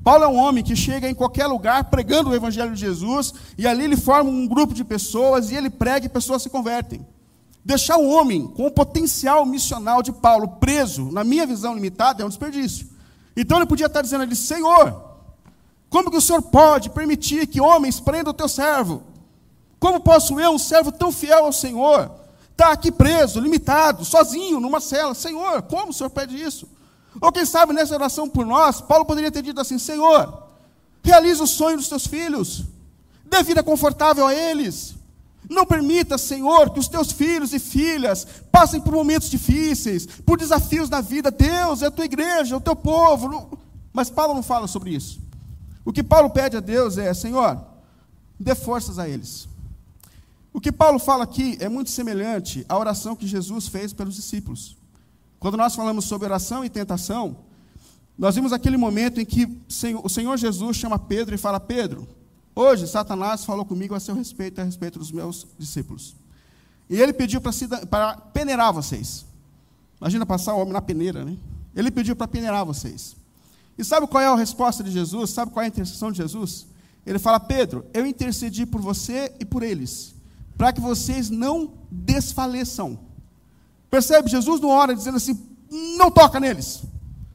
Paulo 0.03 0.23
é 0.23 0.27
um 0.27 0.37
homem 0.37 0.63
que 0.63 0.75
chega 0.75 1.07
em 1.07 1.13
qualquer 1.13 1.45
lugar 1.45 1.85
pregando 1.85 2.29
o 2.29 2.35
Evangelho 2.35 2.73
de 2.73 2.79
Jesus, 2.79 3.33
e 3.57 3.67
ali 3.67 3.83
ele 3.83 3.95
forma 3.95 4.29
um 4.29 4.47
grupo 4.47 4.73
de 4.73 4.83
pessoas, 4.83 5.51
e 5.51 5.55
ele 5.55 5.69
prega 5.69 6.07
e 6.07 6.09
pessoas 6.09 6.41
se 6.41 6.49
convertem. 6.49 7.05
Deixar 7.63 7.97
um 7.97 8.09
homem 8.09 8.47
com 8.47 8.65
o 8.65 8.71
potencial 8.71 9.45
missional 9.45 10.01
de 10.01 10.11
Paulo 10.11 10.47
preso, 10.59 11.11
na 11.11 11.23
minha 11.23 11.45
visão 11.45 11.75
limitada, 11.75 12.23
é 12.23 12.25
um 12.25 12.29
desperdício. 12.29 12.89
Então 13.37 13.57
ele 13.57 13.67
podia 13.67 13.85
estar 13.85 14.01
dizendo 14.01 14.23
ali: 14.23 14.35
Senhor, 14.35 15.11
como 15.87 16.09
que 16.09 16.17
o 16.17 16.21
Senhor 16.21 16.41
pode 16.41 16.89
permitir 16.89 17.45
que 17.45 17.61
homens 17.61 17.99
prendam 17.99 18.31
o 18.31 18.35
teu 18.35 18.49
servo? 18.49 19.03
Como 19.79 19.99
posso 19.99 20.39
eu, 20.39 20.51
um 20.51 20.59
servo 20.59 20.91
tão 20.91 21.11
fiel 21.11 21.45
ao 21.45 21.53
Senhor, 21.53 22.11
estar 22.51 22.67
tá 22.67 22.71
aqui 22.71 22.91
preso, 22.91 23.39
limitado, 23.39 24.03
sozinho, 24.03 24.59
numa 24.59 24.79
cela? 24.79 25.13
Senhor, 25.13 25.61
como 25.63 25.91
o 25.91 25.93
Senhor 25.93 26.09
pede 26.09 26.41
isso? 26.41 26.67
Ou 27.19 27.31
quem 27.31 27.45
sabe 27.45 27.73
nessa 27.73 27.93
oração 27.93 28.29
por 28.29 28.45
nós, 28.45 28.79
Paulo 28.79 29.05
poderia 29.05 29.31
ter 29.31 29.41
dito 29.41 29.59
assim: 29.59 29.77
Senhor, 29.77 30.43
realiza 31.03 31.43
o 31.43 31.47
sonho 31.47 31.77
dos 31.77 31.89
teus 31.89 32.07
filhos, 32.07 32.63
dê 33.25 33.43
vida 33.43 33.61
confortável 33.63 34.25
a 34.25 34.33
eles, 34.33 34.95
não 35.49 35.65
permita, 35.65 36.17
Senhor, 36.17 36.69
que 36.69 36.79
os 36.79 36.87
teus 36.87 37.11
filhos 37.11 37.53
e 37.53 37.59
filhas 37.59 38.25
passem 38.51 38.79
por 38.79 38.93
momentos 38.93 39.29
difíceis, 39.29 40.05
por 40.05 40.37
desafios 40.37 40.89
na 40.89 41.01
vida. 41.01 41.29
Deus 41.29 41.81
é 41.81 41.87
a 41.87 41.91
tua 41.91 42.05
igreja, 42.05 42.55
é 42.55 42.57
o 42.57 42.61
teu 42.61 42.75
povo. 42.75 43.59
Mas 43.91 44.09
Paulo 44.09 44.33
não 44.33 44.43
fala 44.43 44.67
sobre 44.67 44.91
isso. 44.91 45.19
O 45.83 45.91
que 45.91 46.03
Paulo 46.03 46.29
pede 46.29 46.55
a 46.55 46.61
Deus 46.61 46.97
é: 46.97 47.13
Senhor, 47.13 47.59
dê 48.39 48.55
forças 48.55 48.97
a 48.97 49.09
eles. 49.09 49.49
O 50.53 50.61
que 50.61 50.71
Paulo 50.71 50.99
fala 50.99 51.23
aqui 51.23 51.57
é 51.59 51.67
muito 51.67 51.89
semelhante 51.89 52.65
à 52.67 52.77
oração 52.77 53.15
que 53.15 53.27
Jesus 53.27 53.67
fez 53.67 53.93
pelos 53.93 54.15
discípulos. 54.15 54.77
Quando 55.41 55.57
nós 55.57 55.75
falamos 55.75 56.05
sobre 56.05 56.27
oração 56.27 56.63
e 56.63 56.69
tentação, 56.69 57.35
nós 58.17 58.33
vimos 58.35 58.53
aquele 58.53 58.77
momento 58.77 59.19
em 59.19 59.25
que 59.25 59.45
o 60.01 60.07
Senhor 60.07 60.37
Jesus 60.37 60.77
chama 60.77 60.97
Pedro 60.97 61.35
e 61.35 61.37
fala: 61.37 61.59
Pedro, 61.59 62.07
Hoje, 62.53 62.85
Satanás 62.85 63.45
falou 63.45 63.65
comigo 63.65 63.95
a 63.95 63.99
seu 63.99 64.13
respeito, 64.13 64.59
a 64.59 64.63
respeito 64.63 64.99
dos 64.99 65.11
meus 65.11 65.47
discípulos. 65.57 66.15
E 66.89 66.99
ele 66.99 67.13
pediu 67.13 67.39
para 67.41 68.17
peneirar 68.33 68.73
vocês. 68.73 69.25
Imagina 69.99 70.25
passar 70.25 70.53
o 70.53 70.59
homem 70.59 70.73
na 70.73 70.81
peneira, 70.81 71.23
né? 71.23 71.37
Ele 71.73 71.89
pediu 71.89 72.15
para 72.15 72.27
peneirar 72.27 72.65
vocês. 72.65 73.15
E 73.77 73.83
sabe 73.85 74.05
qual 74.07 74.21
é 74.21 74.27
a 74.27 74.35
resposta 74.35 74.83
de 74.83 74.91
Jesus? 74.91 75.29
Sabe 75.29 75.51
qual 75.51 75.63
é 75.63 75.65
a 75.65 75.69
intercessão 75.69 76.11
de 76.11 76.17
Jesus? 76.17 76.67
Ele 77.05 77.17
fala: 77.17 77.39
Pedro, 77.39 77.85
eu 77.93 78.05
intercedi 78.05 78.65
por 78.65 78.81
você 78.81 79.33
e 79.39 79.45
por 79.45 79.63
eles, 79.63 80.13
para 80.57 80.73
que 80.73 80.81
vocês 80.81 81.29
não 81.29 81.71
desfaleçam. 81.89 82.99
Percebe? 83.91 84.29
Jesus 84.29 84.59
não 84.59 84.69
ora 84.69 84.95
dizendo 84.95 85.17
assim: 85.17 85.39
não 85.95 86.09
toca 86.09 86.39
neles, 86.39 86.81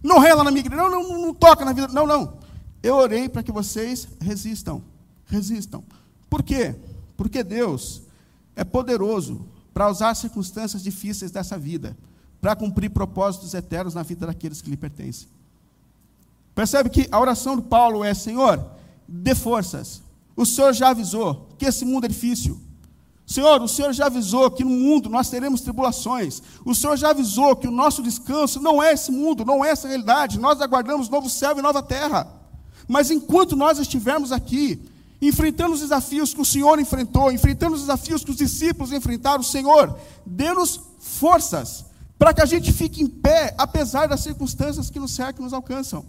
não 0.02 0.18
rela 0.18 0.42
na 0.42 0.50
minha 0.50 0.64
igreja, 0.66 0.82
não, 0.82 0.90
não, 0.90 1.18
não 1.20 1.34
toca 1.34 1.64
na 1.64 1.72
vida, 1.72 1.88
não, 1.88 2.06
não. 2.06 2.38
Eu 2.82 2.96
orei 2.96 3.28
para 3.28 3.44
que 3.44 3.52
vocês 3.52 4.08
resistam 4.20 4.82
resistam. 5.26 5.84
Por 6.30 6.42
quê? 6.42 6.74
Porque 7.16 7.42
Deus 7.42 8.02
é 8.54 8.64
poderoso 8.64 9.46
para 9.74 9.90
usar 9.90 10.14
circunstâncias 10.14 10.82
difíceis 10.82 11.30
dessa 11.30 11.58
vida, 11.58 11.96
para 12.40 12.56
cumprir 12.56 12.90
propósitos 12.90 13.52
eternos 13.52 13.94
na 13.94 14.02
vida 14.02 14.26
daqueles 14.26 14.62
que 14.62 14.70
lhe 14.70 14.76
pertencem. 14.76 15.28
Percebe 16.54 16.88
que 16.88 17.08
a 17.10 17.20
oração 17.20 17.56
do 17.56 17.62
Paulo 17.62 18.02
é: 18.02 18.14
Senhor, 18.14 18.64
dê 19.06 19.34
forças. 19.34 20.02
O 20.34 20.46
Senhor 20.46 20.72
já 20.72 20.90
avisou 20.90 21.48
que 21.58 21.66
esse 21.66 21.84
mundo 21.84 22.04
é 22.04 22.08
difícil. 22.08 22.60
Senhor, 23.26 23.60
o 23.60 23.66
Senhor 23.66 23.92
já 23.92 24.06
avisou 24.06 24.48
que 24.52 24.62
no 24.62 24.70
mundo 24.70 25.10
nós 25.10 25.28
teremos 25.28 25.60
tribulações. 25.60 26.40
O 26.64 26.74
Senhor 26.76 26.96
já 26.96 27.10
avisou 27.10 27.56
que 27.56 27.66
o 27.66 27.72
nosso 27.72 28.00
descanso 28.00 28.60
não 28.60 28.80
é 28.80 28.92
esse 28.92 29.10
mundo, 29.10 29.44
não 29.44 29.64
é 29.64 29.70
essa 29.70 29.88
realidade. 29.88 30.38
Nós 30.38 30.60
aguardamos 30.60 31.08
novo 31.08 31.28
céu 31.28 31.58
e 31.58 31.62
nova 31.62 31.82
terra. 31.82 32.28
Mas 32.86 33.10
enquanto 33.10 33.56
nós 33.56 33.80
estivermos 33.80 34.30
aqui, 34.30 34.80
enfrentando 35.20 35.74
os 35.74 35.80
desafios 35.80 36.32
que 36.32 36.40
o 36.40 36.44
Senhor 36.44 36.78
enfrentou, 36.78 37.32
enfrentando 37.32 37.74
os 37.74 37.80
desafios 37.80 38.22
que 38.24 38.30
os 38.30 38.36
discípulos 38.36 38.92
enfrentaram, 38.92 39.42
Senhor, 39.42 39.98
dê-nos 40.24 40.80
forças 41.00 41.84
para 42.16 42.32
que 42.32 42.40
a 42.40 42.46
gente 42.46 42.72
fique 42.72 43.02
em 43.02 43.08
pé, 43.08 43.54
apesar 43.58 44.06
das 44.06 44.20
circunstâncias 44.20 44.88
que 44.88 45.00
nos 45.00 45.12
cercam 45.12 45.42
e 45.42 45.44
nos 45.44 45.52
alcançam. 45.52 46.04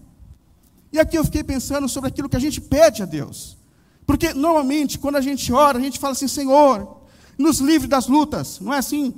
E 0.94 1.00
aqui 1.00 1.18
eu 1.18 1.26
fiquei 1.26 1.44
pensando 1.44 1.90
sobre 1.90 2.10
aquilo 2.10 2.30
que 2.30 2.38
a 2.38 2.40
gente 2.40 2.62
pede 2.62 3.02
a 3.02 3.06
Deus. 3.06 3.58
Porque 4.06 4.34
normalmente, 4.34 4.98
quando 4.98 5.18
a 5.18 5.22
gente 5.22 5.52
ora, 5.52 5.78
a 5.78 5.82
gente 5.82 6.00
fala 6.00 6.14
assim: 6.14 6.28
Senhor, 6.28 6.98
nos 7.38 7.60
livre 7.60 7.88
das 7.88 8.08
lutas, 8.08 8.60
não 8.60 8.74
é 8.74 8.78
assim? 8.78 9.14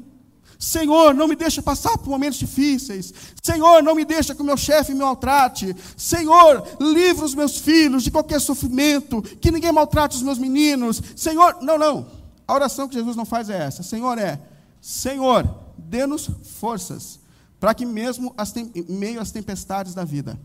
Senhor, 0.60 1.14
não 1.14 1.26
me 1.26 1.38
deixa 1.38 1.62
passar 1.62 1.98
por 1.98 2.10
momentos 2.10 2.38
difíceis. 2.38 3.14
Senhor, 3.42 3.82
não 3.82 3.96
me 3.96 4.04
deixa 4.04 4.36
que 4.36 4.42
o 4.42 4.46
meu 4.46 4.58
chefe 4.58 4.94
me 4.94 5.00
maltrate. 5.00 5.74
Senhor, 5.96 6.68
livra 6.82 7.24
os 7.24 7.34
meus 7.34 7.58
filhos 7.58 8.04
de 8.04 8.12
qualquer 8.12 8.42
sofrimento, 8.42 9.22
que 9.22 9.52
ninguém 9.52 9.72
maltrate 9.72 10.18
os 10.18 10.22
meus 10.22 10.38
meninos. 10.38 11.02
Senhor, 11.16 11.60
não, 11.62 11.78
não. 11.78 12.08
A 12.46 12.54
oração 12.54 12.90
que 12.90 12.96
Jesus 12.96 13.16
não 13.16 13.24
faz 13.24 13.50
é 13.50 13.58
essa. 13.58 13.84
Senhor 13.84 14.18
é, 14.18 14.38
Senhor, 14.82 15.48
dê-nos 15.78 16.30
forças, 16.60 17.22
para 17.58 17.74
que 17.74 17.86
mesmo 17.86 18.36
em 18.76 18.84
meio 18.90 19.22
às 19.22 19.32
tempestades 19.32 19.94
da 19.94 20.04
vida, 20.04 20.38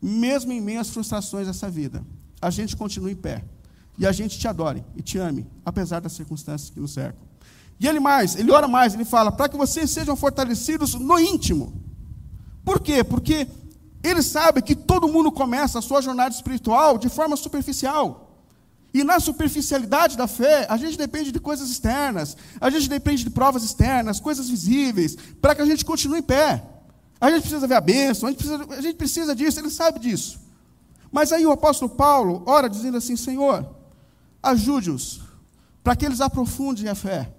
mesmo 0.00 0.52
em 0.52 0.60
meio 0.60 0.80
às 0.80 0.90
frustrações 0.90 1.48
dessa 1.48 1.68
vida, 1.68 2.04
a 2.40 2.50
gente 2.50 2.76
continue 2.76 3.12
em 3.12 3.16
pé. 3.16 3.44
E 3.98 4.06
a 4.06 4.12
gente 4.12 4.38
te 4.38 4.46
adore 4.46 4.84
e 4.96 5.02
te 5.02 5.18
ame, 5.18 5.46
apesar 5.64 6.00
das 6.00 6.12
circunstâncias 6.12 6.70
que 6.70 6.78
nos 6.78 6.92
cercam. 6.92 7.26
E 7.80 7.86
ele 7.86 8.00
mais, 8.00 8.36
ele 8.36 8.50
ora 8.50 8.68
mais, 8.68 8.94
ele 8.94 9.04
fala, 9.04 9.30
para 9.32 9.48
que 9.48 9.56
vocês 9.56 9.90
sejam 9.90 10.16
fortalecidos 10.16 10.94
no 10.94 11.18
íntimo. 11.18 11.72
Por 12.64 12.80
quê? 12.80 13.02
Porque 13.02 13.46
ele 14.02 14.22
sabe 14.22 14.62
que 14.62 14.74
todo 14.74 15.08
mundo 15.08 15.32
começa 15.32 15.78
a 15.78 15.82
sua 15.82 16.00
jornada 16.00 16.34
espiritual 16.34 16.98
de 16.98 17.08
forma 17.08 17.36
superficial. 17.36 18.24
E 18.92 19.04
na 19.04 19.20
superficialidade 19.20 20.16
da 20.16 20.26
fé, 20.26 20.66
a 20.68 20.76
gente 20.76 20.96
depende 20.96 21.30
de 21.30 21.38
coisas 21.38 21.70
externas, 21.70 22.36
a 22.60 22.70
gente 22.70 22.88
depende 22.88 23.22
de 23.22 23.30
provas 23.30 23.62
externas, 23.62 24.18
coisas 24.18 24.48
visíveis, 24.48 25.16
para 25.40 25.54
que 25.54 25.62
a 25.62 25.66
gente 25.66 25.84
continue 25.84 26.20
em 26.20 26.22
pé. 26.22 26.64
A 27.20 27.30
gente 27.30 27.42
precisa 27.42 27.66
ver 27.66 27.74
a 27.74 27.80
bênção, 27.80 28.28
a 28.28 28.32
gente 28.32 28.38
precisa, 28.38 28.66
a 28.70 28.80
gente 28.80 28.96
precisa 28.96 29.34
disso, 29.34 29.60
ele 29.60 29.70
sabe 29.70 29.98
disso. 29.98 30.40
Mas 31.10 31.32
aí 31.32 31.44
o 31.44 31.52
apóstolo 31.52 31.90
Paulo 31.90 32.42
ora 32.46 32.68
dizendo 32.68 32.96
assim: 32.96 33.16
Senhor, 33.16 33.77
ajude-os 34.42 35.20
para 35.82 35.96
que 35.96 36.04
eles 36.04 36.20
aprofundem 36.20 36.88
a 36.88 36.94
fé 36.94 37.32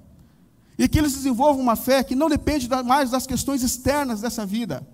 e 0.77 0.87
que 0.87 0.97
eles 0.97 1.13
desenvolvam 1.13 1.61
uma 1.61 1.75
fé 1.75 2.03
que 2.03 2.15
não 2.15 2.29
depende 2.29 2.69
mais 2.85 3.11
das 3.11 3.27
questões 3.27 3.61
externas 3.61 4.21
dessa 4.21 4.45
vida, 4.45 4.87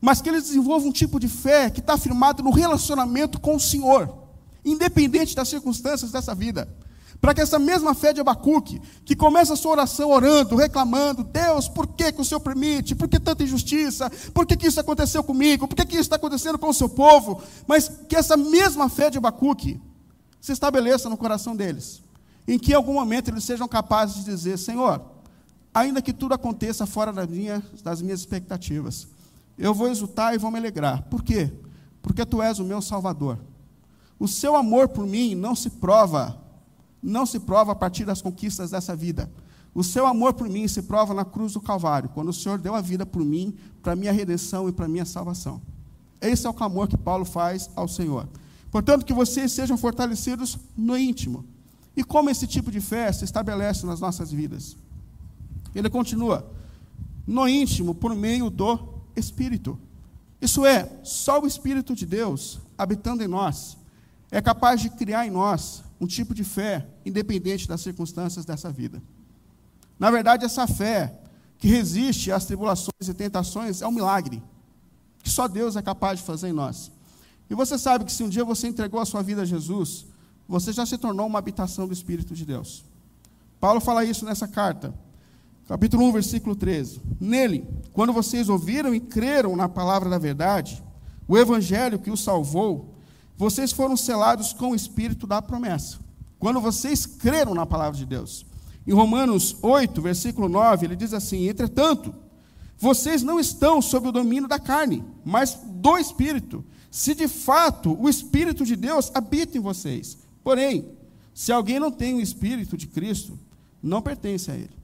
mas 0.00 0.20
que 0.20 0.28
eles 0.28 0.44
desenvolvam 0.44 0.90
um 0.90 0.92
tipo 0.92 1.18
de 1.18 1.28
fé 1.28 1.70
que 1.70 1.80
está 1.80 1.96
firmado 1.96 2.42
no 2.42 2.50
relacionamento 2.50 3.40
com 3.40 3.56
o 3.56 3.60
Senhor, 3.60 4.12
independente 4.64 5.34
das 5.34 5.48
circunstâncias 5.48 6.10
dessa 6.10 6.34
vida. 6.34 6.68
Para 7.20 7.34
que 7.34 7.40
essa 7.40 7.58
mesma 7.58 7.94
fé 7.94 8.12
de 8.14 8.20
Abacuque, 8.20 8.80
que 9.04 9.14
começa 9.14 9.52
a 9.52 9.56
sua 9.56 9.72
oração 9.72 10.10
orando, 10.10 10.56
reclamando, 10.56 11.22
Deus, 11.22 11.68
por 11.68 11.86
que, 11.86 12.12
que 12.12 12.20
o 12.20 12.24
Senhor 12.24 12.40
permite? 12.40 12.94
Por 12.94 13.08
que 13.08 13.20
tanta 13.20 13.42
injustiça? 13.42 14.10
Por 14.32 14.46
que, 14.46 14.56
que 14.56 14.66
isso 14.66 14.80
aconteceu 14.80 15.22
comigo? 15.22 15.68
Por 15.68 15.76
que, 15.76 15.84
que 15.84 15.94
isso 15.94 16.02
está 16.02 16.16
acontecendo 16.16 16.58
com 16.58 16.68
o 16.68 16.74
seu 16.74 16.88
povo? 16.88 17.42
Mas 17.66 17.90
que 18.08 18.16
essa 18.16 18.38
mesma 18.38 18.88
fé 18.88 19.10
de 19.10 19.18
Abacuque 19.18 19.78
se 20.40 20.52
estabeleça 20.52 21.08
no 21.08 21.16
coração 21.16 21.54
deles, 21.54 22.02
em 22.46 22.58
que 22.58 22.72
em 22.72 22.74
algum 22.74 22.94
momento 22.94 23.28
eles 23.28 23.44
sejam 23.44 23.68
capazes 23.68 24.16
de 24.16 24.24
dizer, 24.24 24.58
Senhor, 24.58 25.02
ainda 25.74 26.02
que 26.02 26.12
tudo 26.12 26.34
aconteça 26.34 26.86
fora 26.86 27.12
das 27.12 27.28
minhas, 27.28 27.62
das 27.82 28.00
minhas 28.00 28.20
expectativas. 28.20 29.06
Eu 29.58 29.74
vou 29.74 29.88
exultar 29.88 30.34
e 30.34 30.38
vou 30.38 30.50
me 30.50 30.58
alegrar. 30.58 31.02
Por 31.04 31.22
quê? 31.22 31.52
Porque 32.00 32.24
tu 32.24 32.40
és 32.40 32.58
o 32.58 32.64
meu 32.64 32.80
Salvador. 32.80 33.38
O 34.18 34.26
seu 34.26 34.56
amor 34.56 34.88
por 34.88 35.06
mim 35.06 35.34
não 35.34 35.54
se 35.54 35.70
prova, 35.70 36.38
não 37.02 37.24
se 37.24 37.38
prova 37.38 37.72
a 37.72 37.74
partir 37.74 38.04
das 38.04 38.22
conquistas 38.22 38.70
dessa 38.70 38.96
vida. 38.96 39.30
O 39.74 39.84
seu 39.84 40.06
amor 40.06 40.34
por 40.34 40.48
mim 40.48 40.66
se 40.66 40.82
prova 40.82 41.14
na 41.14 41.24
cruz 41.24 41.52
do 41.52 41.60
Calvário, 41.60 42.08
quando 42.08 42.28
o 42.28 42.32
Senhor 42.32 42.58
deu 42.58 42.74
a 42.74 42.80
vida 42.80 43.06
por 43.06 43.24
mim, 43.24 43.54
para 43.82 43.94
minha 43.94 44.12
redenção 44.12 44.68
e 44.68 44.72
para 44.72 44.88
minha 44.88 45.04
salvação. 45.04 45.62
Esse 46.20 46.46
é 46.46 46.50
o 46.50 46.54
clamor 46.54 46.88
que 46.88 46.96
Paulo 46.96 47.24
faz 47.24 47.70
ao 47.76 47.86
Senhor. 47.86 48.28
Portanto, 48.70 49.04
que 49.04 49.12
vocês 49.12 49.52
sejam 49.52 49.76
fortalecidos 49.76 50.58
no 50.76 50.96
íntimo. 50.96 51.44
E 51.96 52.04
como 52.04 52.30
esse 52.30 52.46
tipo 52.46 52.70
de 52.70 52.80
fé 52.80 53.12
se 53.12 53.24
estabelece 53.24 53.84
nas 53.84 54.00
nossas 54.00 54.30
vidas? 54.30 54.76
Ele 55.74 55.90
continua: 55.90 56.50
no 57.26 57.48
íntimo, 57.48 57.94
por 57.94 58.14
meio 58.14 58.48
do 58.48 58.78
Espírito. 59.16 59.78
Isso 60.40 60.64
é, 60.64 60.90
só 61.02 61.40
o 61.40 61.46
Espírito 61.46 61.94
de 61.94 62.06
Deus, 62.06 62.60
habitando 62.78 63.22
em 63.22 63.28
nós, 63.28 63.76
é 64.30 64.40
capaz 64.40 64.80
de 64.80 64.88
criar 64.88 65.26
em 65.26 65.30
nós 65.30 65.82
um 66.00 66.06
tipo 66.06 66.34
de 66.34 66.44
fé 66.44 66.86
independente 67.04 67.68
das 67.68 67.82
circunstâncias 67.82 68.44
dessa 68.44 68.70
vida. 68.70 69.02
Na 69.98 70.10
verdade, 70.10 70.46
essa 70.46 70.66
fé 70.66 71.14
que 71.58 71.68
resiste 71.68 72.32
às 72.32 72.46
tribulações 72.46 73.06
e 73.06 73.12
tentações 73.12 73.82
é 73.82 73.86
um 73.86 73.92
milagre 73.92 74.42
que 75.22 75.28
só 75.28 75.46
Deus 75.46 75.76
é 75.76 75.82
capaz 75.82 76.20
de 76.20 76.24
fazer 76.24 76.48
em 76.48 76.52
nós. 76.52 76.90
E 77.50 77.54
você 77.54 77.76
sabe 77.76 78.04
que 78.04 78.12
se 78.12 78.22
um 78.22 78.28
dia 78.28 78.44
você 78.44 78.68
entregou 78.68 79.00
a 79.00 79.04
sua 79.04 79.22
vida 79.22 79.42
a 79.42 79.44
Jesus, 79.44 80.06
você 80.48 80.72
já 80.72 80.86
se 80.86 80.96
tornou 80.96 81.26
uma 81.26 81.38
habitação 81.38 81.86
do 81.86 81.92
Espírito 81.92 82.32
de 82.32 82.46
Deus. 82.46 82.84
Paulo 83.60 83.80
fala 83.80 84.04
isso 84.04 84.24
nessa 84.24 84.48
carta 84.48 84.94
capítulo 85.70 86.04
1, 86.08 86.12
versículo 86.12 86.56
13. 86.56 87.00
Nele, 87.20 87.64
quando 87.92 88.12
vocês 88.12 88.48
ouviram 88.48 88.92
e 88.92 88.98
creram 88.98 89.54
na 89.54 89.68
palavra 89.68 90.10
da 90.10 90.18
verdade, 90.18 90.82
o 91.28 91.38
evangelho 91.38 92.00
que 92.00 92.10
os 92.10 92.24
salvou, 92.24 92.92
vocês 93.36 93.70
foram 93.70 93.96
selados 93.96 94.52
com 94.52 94.70
o 94.70 94.74
espírito 94.74 95.28
da 95.28 95.40
promessa. 95.40 95.98
Quando 96.40 96.60
vocês 96.60 97.06
creram 97.06 97.54
na 97.54 97.64
palavra 97.64 97.96
de 97.96 98.04
Deus. 98.04 98.44
Em 98.84 98.92
Romanos 98.92 99.56
8, 99.62 100.02
versículo 100.02 100.48
9, 100.48 100.86
ele 100.86 100.96
diz 100.96 101.14
assim: 101.14 101.48
Entretanto, 101.48 102.12
vocês 102.76 103.22
não 103.22 103.38
estão 103.38 103.80
sob 103.80 104.08
o 104.08 104.12
domínio 104.12 104.48
da 104.48 104.58
carne, 104.58 105.04
mas 105.24 105.56
do 105.64 105.96
espírito. 105.98 106.64
Se 106.90 107.14
de 107.14 107.28
fato 107.28 107.96
o 108.00 108.08
espírito 108.08 108.64
de 108.64 108.74
Deus 108.74 109.10
habita 109.14 109.56
em 109.56 109.60
vocês. 109.60 110.18
Porém, 110.42 110.88
se 111.32 111.52
alguém 111.52 111.78
não 111.78 111.90
tem 111.90 112.14
o 112.14 112.20
espírito 112.20 112.76
de 112.76 112.86
Cristo, 112.86 113.38
não 113.82 114.02
pertence 114.02 114.50
a 114.50 114.54
ele. 114.54 114.80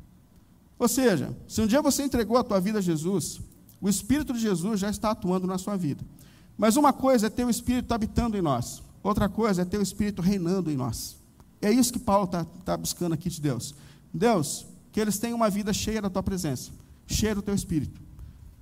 Ou 0.78 0.88
seja, 0.88 1.36
se 1.48 1.60
um 1.60 1.66
dia 1.66 1.82
você 1.82 2.04
entregou 2.04 2.36
a 2.36 2.44
tua 2.44 2.60
vida 2.60 2.78
a 2.78 2.82
Jesus, 2.82 3.40
o 3.80 3.88
Espírito 3.88 4.32
de 4.32 4.38
Jesus 4.38 4.78
já 4.78 4.90
está 4.90 5.10
atuando 5.10 5.46
na 5.46 5.58
sua 5.58 5.76
vida. 5.76 6.04
Mas 6.56 6.76
uma 6.76 6.92
coisa 6.92 7.26
é 7.26 7.30
ter 7.30 7.44
o 7.44 7.50
Espírito 7.50 7.92
habitando 7.92 8.36
em 8.36 8.42
nós, 8.42 8.82
outra 9.02 9.28
coisa 9.28 9.62
é 9.62 9.64
ter 9.64 9.78
o 9.78 9.82
Espírito 9.82 10.22
reinando 10.22 10.70
em 10.70 10.76
nós. 10.76 11.16
É 11.60 11.70
isso 11.70 11.92
que 11.92 11.98
Paulo 11.98 12.26
está 12.26 12.44
tá 12.64 12.76
buscando 12.76 13.14
aqui 13.14 13.30
de 13.30 13.40
Deus. 13.40 13.74
Deus, 14.12 14.66
que 14.92 15.00
eles 15.00 15.18
tenham 15.18 15.36
uma 15.36 15.50
vida 15.50 15.72
cheia 15.72 16.00
da 16.00 16.10
tua 16.10 16.22
presença, 16.22 16.70
cheia 17.06 17.34
do 17.34 17.42
teu 17.42 17.54
Espírito. 17.54 18.00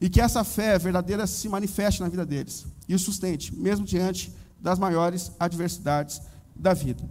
E 0.01 0.09
que 0.09 0.21
essa 0.21 0.45
fé 0.45 0.79
verdadeira 0.79 1.27
se 1.27 1.49
manifeste 1.49 2.01
na 2.01 2.09
vida 2.09 2.25
deles 2.25 2.67
e 2.89 2.95
o 2.95 2.99
sustente, 2.99 3.55
mesmo 3.55 3.85
diante 3.85 4.33
das 4.61 4.79
maiores 4.79 5.33
adversidades 5.39 6.21
da 6.55 6.73
vida. 6.75 7.03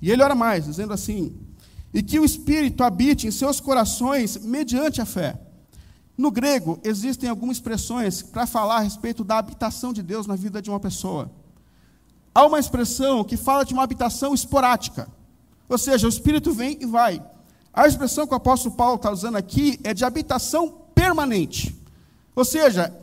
E 0.00 0.10
ele 0.10 0.22
ora 0.22 0.34
mais, 0.34 0.64
dizendo 0.64 0.92
assim: 0.92 1.36
e 1.92 2.02
que 2.02 2.18
o 2.18 2.24
Espírito 2.24 2.82
habite 2.82 3.26
em 3.26 3.30
seus 3.30 3.60
corações 3.60 4.36
mediante 4.38 5.00
a 5.00 5.04
fé. 5.06 5.38
No 6.16 6.30
grego, 6.30 6.78
existem 6.84 7.28
algumas 7.28 7.56
expressões 7.56 8.22
para 8.22 8.46
falar 8.46 8.76
a 8.76 8.80
respeito 8.80 9.24
da 9.24 9.38
habitação 9.38 9.92
de 9.92 10.02
Deus 10.02 10.26
na 10.26 10.36
vida 10.36 10.60
de 10.60 10.70
uma 10.70 10.80
pessoa. 10.80 11.30
Há 12.34 12.46
uma 12.46 12.58
expressão 12.58 13.24
que 13.24 13.36
fala 13.36 13.64
de 13.64 13.74
uma 13.74 13.82
habitação 13.82 14.32
esporádica, 14.32 15.08
ou 15.68 15.78
seja, 15.78 16.06
o 16.06 16.10
Espírito 16.10 16.52
vem 16.52 16.78
e 16.80 16.86
vai. 16.86 17.22
A 17.72 17.86
expressão 17.86 18.26
que 18.26 18.34
o 18.34 18.36
apóstolo 18.36 18.74
Paulo 18.74 18.96
está 18.96 19.10
usando 19.10 19.36
aqui 19.36 19.80
é 19.82 19.94
de 19.94 20.04
habitação 20.04 20.68
permanente. 20.94 21.74
Ou 22.34 22.44
seja, 22.44 22.94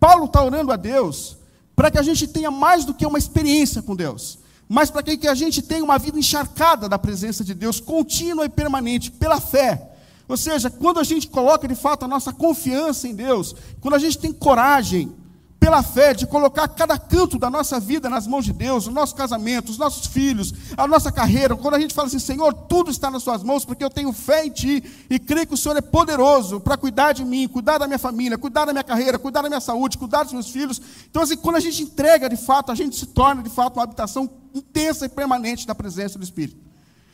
Paulo 0.00 0.24
está 0.24 0.42
orando 0.42 0.72
a 0.72 0.76
Deus 0.76 1.36
para 1.76 1.90
que 1.90 1.98
a 1.98 2.02
gente 2.02 2.26
tenha 2.26 2.50
mais 2.50 2.84
do 2.84 2.92
que 2.92 3.06
uma 3.06 3.18
experiência 3.18 3.80
com 3.80 3.94
Deus 3.94 4.40
mas 4.72 4.88
para 4.88 5.02
que 5.02 5.26
a 5.26 5.34
gente 5.34 5.60
tenha 5.60 5.82
uma 5.82 5.98
vida 5.98 6.16
encharcada 6.16 6.88
da 6.88 6.96
presença 6.96 7.42
de 7.42 7.54
Deus, 7.54 7.80
contínua 7.80 8.44
e 8.44 8.48
permanente, 8.48 9.10
pela 9.10 9.40
fé. 9.40 9.90
Ou 10.28 10.36
seja, 10.36 10.70
quando 10.70 11.00
a 11.00 11.02
gente 11.02 11.26
coloca 11.26 11.66
de 11.66 11.74
fato 11.74 12.04
a 12.04 12.08
nossa 12.08 12.32
confiança 12.32 13.08
em 13.08 13.14
Deus, 13.16 13.52
quando 13.80 13.94
a 13.94 13.98
gente 13.98 14.16
tem 14.16 14.32
coragem, 14.32 15.12
pela 15.60 15.82
fé, 15.82 16.14
de 16.14 16.26
colocar 16.26 16.66
cada 16.68 16.98
canto 16.98 17.38
da 17.38 17.50
nossa 17.50 17.78
vida 17.78 18.08
nas 18.08 18.26
mãos 18.26 18.46
de 18.46 18.52
Deus, 18.52 18.86
o 18.86 18.90
nosso 18.90 19.14
casamento, 19.14 19.70
os 19.70 19.76
nossos 19.76 20.06
filhos, 20.06 20.54
a 20.74 20.88
nossa 20.88 21.12
carreira, 21.12 21.54
quando 21.54 21.74
a 21.74 21.78
gente 21.78 21.92
fala 21.92 22.08
assim, 22.08 22.18
Senhor, 22.18 22.54
tudo 22.54 22.90
está 22.90 23.10
nas 23.10 23.22
suas 23.22 23.42
mãos, 23.42 23.62
porque 23.62 23.84
eu 23.84 23.90
tenho 23.90 24.10
fé 24.10 24.46
em 24.46 24.50
Ti 24.50 24.82
e 25.10 25.18
creio 25.18 25.46
que 25.46 25.52
o 25.52 25.58
Senhor 25.58 25.76
é 25.76 25.82
poderoso 25.82 26.60
para 26.60 26.78
cuidar 26.78 27.12
de 27.12 27.26
mim, 27.26 27.46
cuidar 27.46 27.76
da 27.76 27.86
minha 27.86 27.98
família, 27.98 28.38
cuidar 28.38 28.64
da 28.64 28.72
minha 28.72 28.82
carreira, 28.82 29.18
cuidar 29.18 29.42
da 29.42 29.50
minha 29.50 29.60
saúde, 29.60 29.98
cuidar 29.98 30.22
dos 30.22 30.32
meus 30.32 30.48
filhos. 30.48 30.80
Então, 31.10 31.22
assim, 31.22 31.36
quando 31.36 31.56
a 31.56 31.60
gente 31.60 31.82
entrega 31.82 32.26
de 32.26 32.38
fato, 32.38 32.72
a 32.72 32.74
gente 32.74 32.96
se 32.96 33.04
torna 33.04 33.42
de 33.42 33.50
fato 33.50 33.76
uma 33.76 33.82
habitação 33.82 34.30
intensa 34.54 35.04
e 35.04 35.10
permanente 35.10 35.66
da 35.66 35.74
presença 35.74 36.18
do 36.18 36.24
Espírito. 36.24 36.56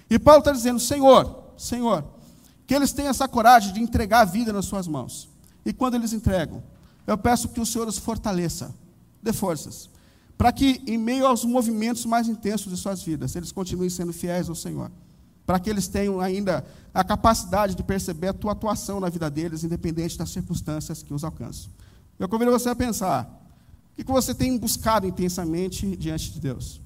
E 0.09 0.21
Paulo 0.21 0.39
está 0.39 0.53
dizendo: 0.53 0.79
Senhor, 0.79 1.51
Senhor, 1.57 2.05
que 2.65 2.75
eles 2.75 2.93
tenham 2.93 3.11
essa 3.11 3.27
coragem 3.27 3.73
de 3.73 3.81
entregar 3.81 4.21
a 4.21 4.25
vida 4.25 4.53
nas 4.53 4.67
suas 4.67 4.87
mãos. 4.87 5.29
E 5.65 5.73
quando 5.73 5.97
eles 5.97 6.13
entregam, 6.13 6.63
eu 7.07 7.17
peço 7.17 7.49
que 7.49 7.61
o 7.61 7.67
Senhor 7.67 7.87
os 7.87 7.99
fortaleça, 7.99 8.75
dê 9.23 9.33
forças, 9.33 9.89
para 10.37 10.53
que, 10.53 10.83
em 10.87 10.99
meio 10.99 11.27
aos 11.27 11.45
movimentos 11.45 12.05
mais 12.05 12.29
intensos 12.29 12.71
de 12.71 12.77
suas 12.77 13.03
vidas, 13.03 13.35
eles 13.37 13.53
continuem 13.53 13.89
sendo 13.89 14.13
fiéis 14.13 14.49
ao 14.49 14.55
Senhor. 14.55 14.91
Para 15.47 15.61
que 15.61 15.71
eles 15.71 15.87
tenham 15.87 16.21
ainda 16.21 16.67
a 16.93 17.05
capacidade 17.05 17.75
de 17.75 17.83
perceber 17.83 18.29
a 18.29 18.33
tua 18.33 18.53
atuação 18.53 18.99
na 18.99 19.09
vida 19.09 19.31
deles, 19.31 19.63
independente 19.63 20.19
das 20.19 20.31
circunstâncias 20.31 21.03
que 21.03 21.15
os 21.15 21.23
alcançam. 21.23 21.71
Eu 22.19 22.29
convido 22.29 22.51
você 22.51 22.69
a 22.69 22.75
pensar: 22.75 23.31
o 23.97 24.05
que 24.05 24.11
você 24.11 24.35
tem 24.35 24.59
buscado 24.59 25.07
intensamente 25.07 25.97
diante 25.97 26.33
de 26.33 26.41
Deus? 26.41 26.81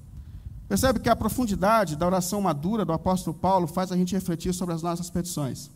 Percebe 0.69 0.99
que 0.99 1.09
a 1.09 1.15
profundidade 1.15 1.97
da 1.97 2.05
oração 2.05 2.39
madura 2.39 2.85
do 2.85 2.93
apóstolo 2.93 3.35
Paulo 3.35 3.67
faz 3.67 3.91
a 3.91 3.97
gente 3.97 4.15
refletir 4.15 4.53
sobre 4.53 4.73
as 4.73 4.81
nossas 4.81 5.09
petições. 5.09 5.69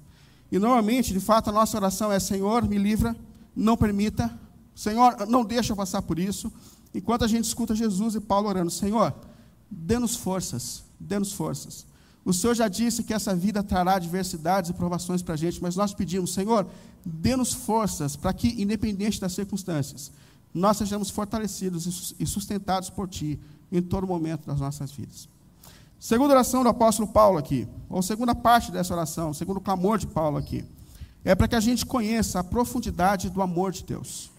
E 0.50 0.58
normalmente, 0.58 1.12
de 1.12 1.20
fato, 1.20 1.50
a 1.50 1.54
nossa 1.54 1.75
oração 1.75 2.12
é: 2.12 2.20
Senhor, 2.20 2.66
me 2.66 2.78
livra, 2.78 3.14
não 3.56 3.78
permita, 3.78 4.32
Senhor, 4.76 5.26
não 5.28 5.46
deixa 5.46 5.72
eu 5.72 5.78
passar 5.78 6.02
por 6.02 6.20
isso. 6.20 6.52
Enquanto 6.94 7.24
a 7.24 7.28
gente 7.28 7.46
escuta 7.46 7.74
Jesus 7.74 8.16
e 8.16 8.20
Paulo 8.20 8.50
orando: 8.50 8.70
Senhor, 8.72 9.14
dê-nos 9.70 10.16
forças, 10.16 10.84
dê-nos 11.00 11.32
forças. 11.32 11.86
O 12.26 12.34
Senhor 12.34 12.56
já 12.56 12.68
disse 12.68 13.04
que 13.04 13.14
essa 13.14 13.36
vida 13.36 13.62
trará 13.62 13.96
adversidades 13.96 14.72
e 14.72 14.74
provações 14.74 15.22
para 15.22 15.36
a 15.36 15.38
gente, 15.38 15.62
mas 15.62 15.76
nós 15.76 15.94
pedimos, 15.94 16.34
Senhor, 16.34 16.68
dê-nos 17.06 17.54
forças 17.54 18.16
para 18.16 18.34
que, 18.34 18.60
independente 18.62 19.22
das 19.22 19.34
circunstâncias, 19.34 20.12
nós 20.52 20.78
sejamos 20.78 21.10
fortalecidos 21.12 22.16
e 22.20 22.26
sustentados 22.26 22.90
por 22.90 23.08
Ti 23.08 23.40
em 23.72 23.82
todo 23.82 24.08
momento 24.08 24.48
das 24.48 24.60
nossas 24.60 24.92
vidas. 24.92 25.30
Segunda 26.00 26.34
oração 26.34 26.64
do 26.64 26.70
apóstolo 26.70 27.08
Paulo 27.08 27.38
aqui, 27.38 27.68
ou 27.90 28.02
segunda 28.02 28.34
parte 28.34 28.72
dessa 28.72 28.94
oração, 28.94 29.34
segundo 29.34 29.62
clamor 29.62 29.98
de 29.98 30.08
Paulo 30.08 30.38
aqui, 30.38 30.66
é 31.25 31.34
para 31.34 31.48
que 31.48 31.55
a 31.55 31.60
gente 31.60 31.86
conheça 31.86 32.39
a 32.39 32.44
profundidade 32.44 33.32
do 33.32 33.41
amor 33.41 33.72
de 33.72 33.84
Deus. 33.84 34.29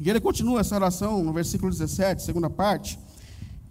E 0.00 0.08
ele 0.08 0.18
continua 0.18 0.60
essa 0.60 0.74
oração 0.74 1.22
no 1.22 1.32
versículo 1.32 1.70
17, 1.70 2.22
segunda 2.22 2.48
parte, 2.48 2.98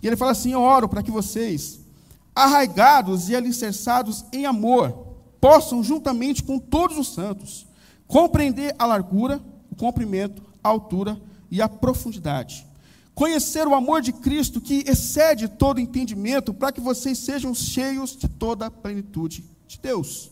e 0.01 0.05
ele 0.05 0.15
fala 0.15 0.31
assim: 0.31 0.53
Eu 0.53 0.61
oro 0.61 0.87
para 0.87 1.01
que 1.01 1.09
vocês, 1.09 1.79
arraigados 2.35 3.29
e 3.29 3.35
alicerçados 3.35 4.23
em 4.31 4.45
amor, 4.45 5.07
possam, 5.41 5.83
juntamente 5.83 6.43
com 6.43 6.59
todos 6.59 6.99
os 6.99 7.13
santos, 7.13 7.65
compreender 8.07 8.75
a 8.77 8.85
largura, 8.85 9.41
o 9.71 9.75
comprimento, 9.75 10.43
a 10.63 10.69
altura 10.69 11.19
e 11.49 11.61
a 11.63 11.67
profundidade. 11.67 12.67
Conhecer 13.15 13.67
o 13.67 13.73
amor 13.73 14.01
de 14.01 14.13
Cristo 14.13 14.61
que 14.61 14.83
excede 14.87 15.47
todo 15.47 15.79
entendimento, 15.79 16.53
para 16.53 16.71
que 16.71 16.79
vocês 16.79 17.17
sejam 17.17 17.55
cheios 17.55 18.15
de 18.15 18.27
toda 18.27 18.67
a 18.67 18.71
plenitude 18.71 19.43
de 19.67 19.79
Deus. 19.79 20.31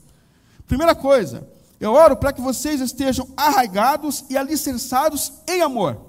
Primeira 0.67 0.93
coisa, 0.93 1.47
eu 1.79 1.93
oro 1.93 2.17
para 2.17 2.33
que 2.33 2.41
vocês 2.41 2.81
estejam 2.81 3.27
arraigados 3.37 4.25
e 4.29 4.37
alicerçados 4.37 5.33
em 5.47 5.61
amor. 5.61 6.01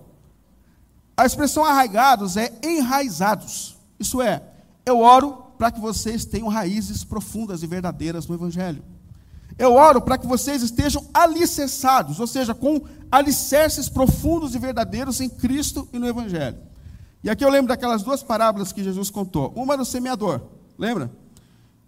A 1.16 1.26
expressão 1.26 1.64
arraigados 1.64 2.36
é 2.36 2.52
enraizados. 2.62 3.76
Isso 3.98 4.22
é, 4.22 4.42
eu 4.86 5.00
oro 5.00 5.44
para 5.58 5.70
que 5.70 5.80
vocês 5.80 6.24
tenham 6.24 6.48
raízes 6.48 7.04
profundas 7.04 7.62
e 7.62 7.66
verdadeiras 7.66 8.26
no 8.26 8.34
Evangelho. 8.34 8.82
Eu 9.58 9.74
oro 9.74 10.00
para 10.00 10.16
que 10.16 10.26
vocês 10.26 10.62
estejam 10.62 11.04
alicerçados, 11.12 12.20
ou 12.20 12.26
seja, 12.26 12.54
com 12.54 12.80
alicerces 13.10 13.88
profundos 13.88 14.54
e 14.54 14.58
verdadeiros 14.58 15.20
em 15.20 15.28
Cristo 15.28 15.88
e 15.92 15.98
no 15.98 16.06
Evangelho. 16.06 16.58
E 17.24 17.28
aqui 17.28 17.44
eu 17.44 17.50
lembro 17.50 17.68
daquelas 17.68 18.02
duas 18.02 18.22
parábolas 18.22 18.72
que 18.72 18.84
Jesus 18.84 19.10
contou. 19.10 19.52
Uma 19.56 19.76
do 19.76 19.84
semeador, 19.84 20.40
lembra? 20.78 21.10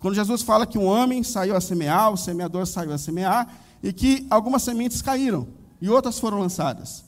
Quando 0.01 0.15
Jesus 0.15 0.43
fala 0.43 0.67
que 0.67 0.79
um 0.79 0.85
homem 0.85 1.23
saiu 1.23 1.55
a 1.55 1.61
semear, 1.61 2.11
o 2.11 2.17
semeador 2.17 2.67
saiu 2.67 2.93
a 2.93 2.99
semear, 2.99 3.47
e 3.83 3.93
que 3.93 4.27
algumas 4.31 4.63
sementes 4.63 5.01
caíram 5.03 5.47
e 5.81 5.89
outras 5.89 6.19
foram 6.19 6.39
lançadas. 6.39 7.05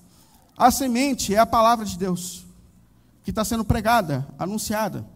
A 0.56 0.70
semente 0.70 1.34
é 1.34 1.38
a 1.38 1.46
palavra 1.46 1.84
de 1.84 1.98
Deus, 1.98 2.46
que 3.24 3.30
está 3.30 3.44
sendo 3.44 3.64
pregada, 3.64 4.26
anunciada. 4.38 5.06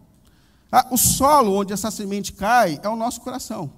Ah, 0.71 0.87
o 0.91 0.97
solo 0.97 1.53
onde 1.53 1.73
essa 1.73 1.89
semente 1.89 2.33
cai 2.33 2.79
é 2.83 2.89
o 2.89 2.95
nosso 2.95 3.21
coração. 3.21 3.71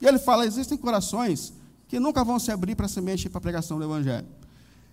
E 0.00 0.06
ele 0.06 0.18
fala: 0.18 0.46
existem 0.46 0.78
corações 0.78 1.52
que 1.88 1.98
nunca 1.98 2.24
vão 2.24 2.38
se 2.38 2.50
abrir 2.50 2.74
para 2.74 2.86
a 2.86 2.88
semente 2.88 3.26
e 3.26 3.30
para 3.30 3.38
a 3.38 3.40
pregação 3.40 3.78
do 3.78 3.84
Evangelho. 3.84 4.26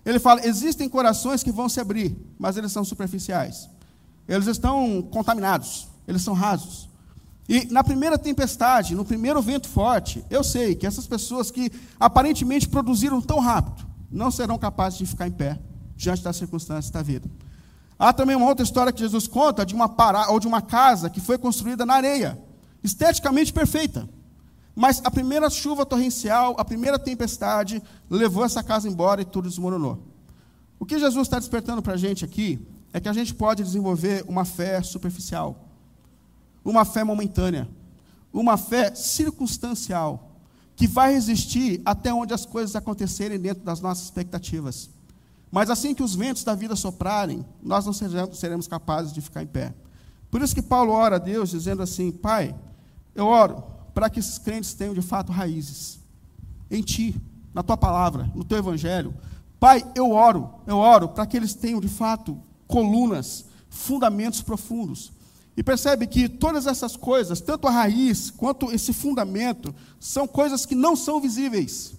Ele 0.04 0.18
fala: 0.18 0.46
existem 0.46 0.88
corações 0.88 1.42
que 1.42 1.52
vão 1.52 1.68
se 1.68 1.80
abrir, 1.80 2.16
mas 2.38 2.56
eles 2.56 2.72
são 2.72 2.84
superficiais. 2.84 3.68
Eles 4.28 4.46
estão 4.46 5.02
contaminados, 5.02 5.88
eles 6.08 6.22
são 6.22 6.34
rasos. 6.34 6.88
E 7.48 7.66
na 7.66 7.84
primeira 7.84 8.18
tempestade, 8.18 8.94
no 8.94 9.04
primeiro 9.04 9.40
vento 9.42 9.68
forte, 9.68 10.24
eu 10.30 10.42
sei 10.42 10.74
que 10.74 10.86
essas 10.86 11.06
pessoas 11.06 11.50
que 11.50 11.70
aparentemente 12.00 12.68
produziram 12.68 13.20
tão 13.20 13.38
rápido, 13.38 13.86
não 14.10 14.30
serão 14.30 14.56
capazes 14.56 14.98
de 14.98 15.06
ficar 15.06 15.26
em 15.26 15.32
pé 15.32 15.60
diante 15.96 16.22
das 16.22 16.36
circunstâncias 16.36 16.90
da 16.90 17.02
vida. 17.02 17.28
Há 17.98 18.12
também 18.12 18.34
uma 18.34 18.46
outra 18.46 18.64
história 18.64 18.92
que 18.92 19.00
Jesus 19.00 19.26
conta 19.26 19.64
de 19.64 19.74
uma 19.74 19.88
pará, 19.88 20.30
ou 20.30 20.40
de 20.40 20.46
uma 20.46 20.62
casa 20.62 21.10
que 21.10 21.20
foi 21.20 21.38
construída 21.38 21.84
na 21.84 21.94
areia, 21.94 22.38
esteticamente 22.82 23.52
perfeita. 23.52 24.08
Mas 24.74 25.00
a 25.04 25.10
primeira 25.10 25.48
chuva 25.48 25.86
torrencial, 25.86 26.54
a 26.58 26.64
primeira 26.64 26.98
tempestade, 26.98 27.82
levou 28.10 28.44
essa 28.44 28.62
casa 28.62 28.88
embora 28.88 29.22
e 29.22 29.24
tudo 29.24 29.48
desmoronou. 29.48 30.02
O 30.78 30.84
que 30.84 30.98
Jesus 30.98 31.26
está 31.26 31.38
despertando 31.38 31.80
para 31.80 31.94
a 31.94 31.96
gente 31.96 32.24
aqui 32.24 32.66
é 32.92 33.00
que 33.00 33.08
a 33.08 33.12
gente 33.12 33.34
pode 33.34 33.62
desenvolver 33.62 34.24
uma 34.26 34.44
fé 34.44 34.82
superficial, 34.82 35.63
uma 36.64 36.84
fé 36.84 37.04
momentânea, 37.04 37.68
uma 38.32 38.56
fé 38.56 38.94
circunstancial, 38.94 40.32
que 40.74 40.86
vai 40.86 41.12
resistir 41.12 41.80
até 41.84 42.12
onde 42.12 42.34
as 42.34 42.44
coisas 42.44 42.74
acontecerem 42.74 43.38
dentro 43.38 43.62
das 43.62 43.80
nossas 43.80 44.04
expectativas. 44.04 44.90
Mas 45.50 45.70
assim 45.70 45.94
que 45.94 46.02
os 46.02 46.16
ventos 46.16 46.42
da 46.42 46.54
vida 46.54 46.74
soprarem, 46.74 47.44
nós 47.62 47.86
não 47.86 47.92
seremos, 47.92 48.66
capazes 48.66 49.12
de 49.12 49.20
ficar 49.20 49.42
em 49.42 49.46
pé. 49.46 49.72
Por 50.30 50.42
isso 50.42 50.54
que 50.54 50.62
Paulo 50.62 50.90
ora 50.90 51.14
a 51.14 51.18
Deus 51.20 51.50
dizendo 51.50 51.80
assim: 51.80 52.10
Pai, 52.10 52.52
eu 53.14 53.26
oro 53.26 53.62
para 53.94 54.10
que 54.10 54.18
esses 54.18 54.36
crentes 54.36 54.74
tenham 54.74 54.92
de 54.92 55.02
fato 55.02 55.30
raízes 55.30 56.00
em 56.68 56.82
Ti, 56.82 57.14
na 57.52 57.62
Tua 57.62 57.76
palavra, 57.76 58.28
no 58.34 58.42
Teu 58.42 58.58
Evangelho. 58.58 59.14
Pai, 59.60 59.84
eu 59.94 60.10
oro, 60.10 60.50
eu 60.66 60.76
oro 60.76 61.08
para 61.08 61.24
que 61.24 61.36
eles 61.36 61.54
tenham 61.54 61.80
de 61.80 61.88
fato 61.88 62.36
colunas, 62.66 63.44
fundamentos 63.70 64.42
profundos. 64.42 65.12
E 65.56 65.62
percebe 65.62 66.06
que 66.06 66.28
todas 66.28 66.66
essas 66.66 66.96
coisas, 66.96 67.40
tanto 67.40 67.68
a 67.68 67.70
raiz 67.70 68.30
quanto 68.30 68.72
esse 68.72 68.92
fundamento, 68.92 69.74
são 70.00 70.26
coisas 70.26 70.66
que 70.66 70.74
não 70.74 70.96
são 70.96 71.20
visíveis. 71.20 71.94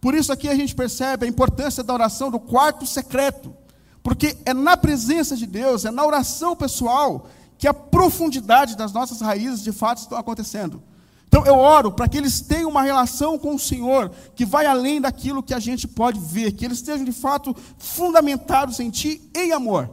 Por 0.00 0.14
isso 0.14 0.32
aqui 0.32 0.48
a 0.48 0.54
gente 0.54 0.74
percebe 0.74 1.26
a 1.26 1.28
importância 1.28 1.82
da 1.82 1.92
oração 1.92 2.30
do 2.30 2.40
quarto 2.40 2.86
secreto, 2.86 3.54
porque 4.02 4.36
é 4.44 4.52
na 4.52 4.76
presença 4.76 5.36
de 5.36 5.46
Deus, 5.46 5.84
é 5.84 5.90
na 5.90 6.04
oração 6.04 6.54
pessoal 6.56 7.26
que 7.56 7.68
a 7.68 7.74
profundidade 7.74 8.76
das 8.76 8.92
nossas 8.92 9.20
raízes 9.20 9.62
de 9.62 9.72
fato 9.72 9.98
estão 9.98 10.18
acontecendo. 10.18 10.82
Então 11.26 11.44
eu 11.46 11.56
oro 11.56 11.90
para 11.90 12.06
que 12.06 12.16
eles 12.16 12.40
tenham 12.40 12.70
uma 12.70 12.82
relação 12.82 13.38
com 13.38 13.54
o 13.54 13.58
Senhor 13.58 14.10
que 14.34 14.44
vai 14.44 14.66
além 14.66 15.00
daquilo 15.00 15.42
que 15.42 15.52
a 15.52 15.58
gente 15.58 15.88
pode 15.88 16.20
ver, 16.20 16.52
que 16.52 16.64
eles 16.64 16.78
estejam 16.78 17.04
de 17.04 17.12
fato 17.12 17.56
fundamentados 17.78 18.78
em 18.80 18.90
Ti 18.90 19.20
em 19.34 19.52
amor. 19.52 19.90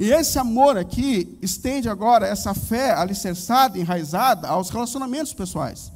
E 0.00 0.12
esse 0.12 0.38
amor 0.38 0.78
aqui 0.78 1.38
estende 1.42 1.86
agora 1.86 2.26
essa 2.26 2.54
fé 2.54 2.92
alicerçada, 2.92 3.78
enraizada 3.78 4.48
aos 4.48 4.70
relacionamentos 4.70 5.34
pessoais. 5.34 5.92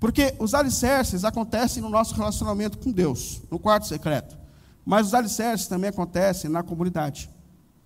Porque 0.00 0.34
os 0.40 0.52
alicerces 0.52 1.24
acontecem 1.24 1.80
no 1.80 1.88
nosso 1.88 2.12
relacionamento 2.16 2.76
com 2.76 2.90
Deus, 2.90 3.40
no 3.48 3.56
quarto 3.56 3.86
secreto. 3.86 4.36
Mas 4.84 5.06
os 5.06 5.14
alicerces 5.14 5.68
também 5.68 5.90
acontecem 5.90 6.50
na 6.50 6.64
comunidade, 6.64 7.30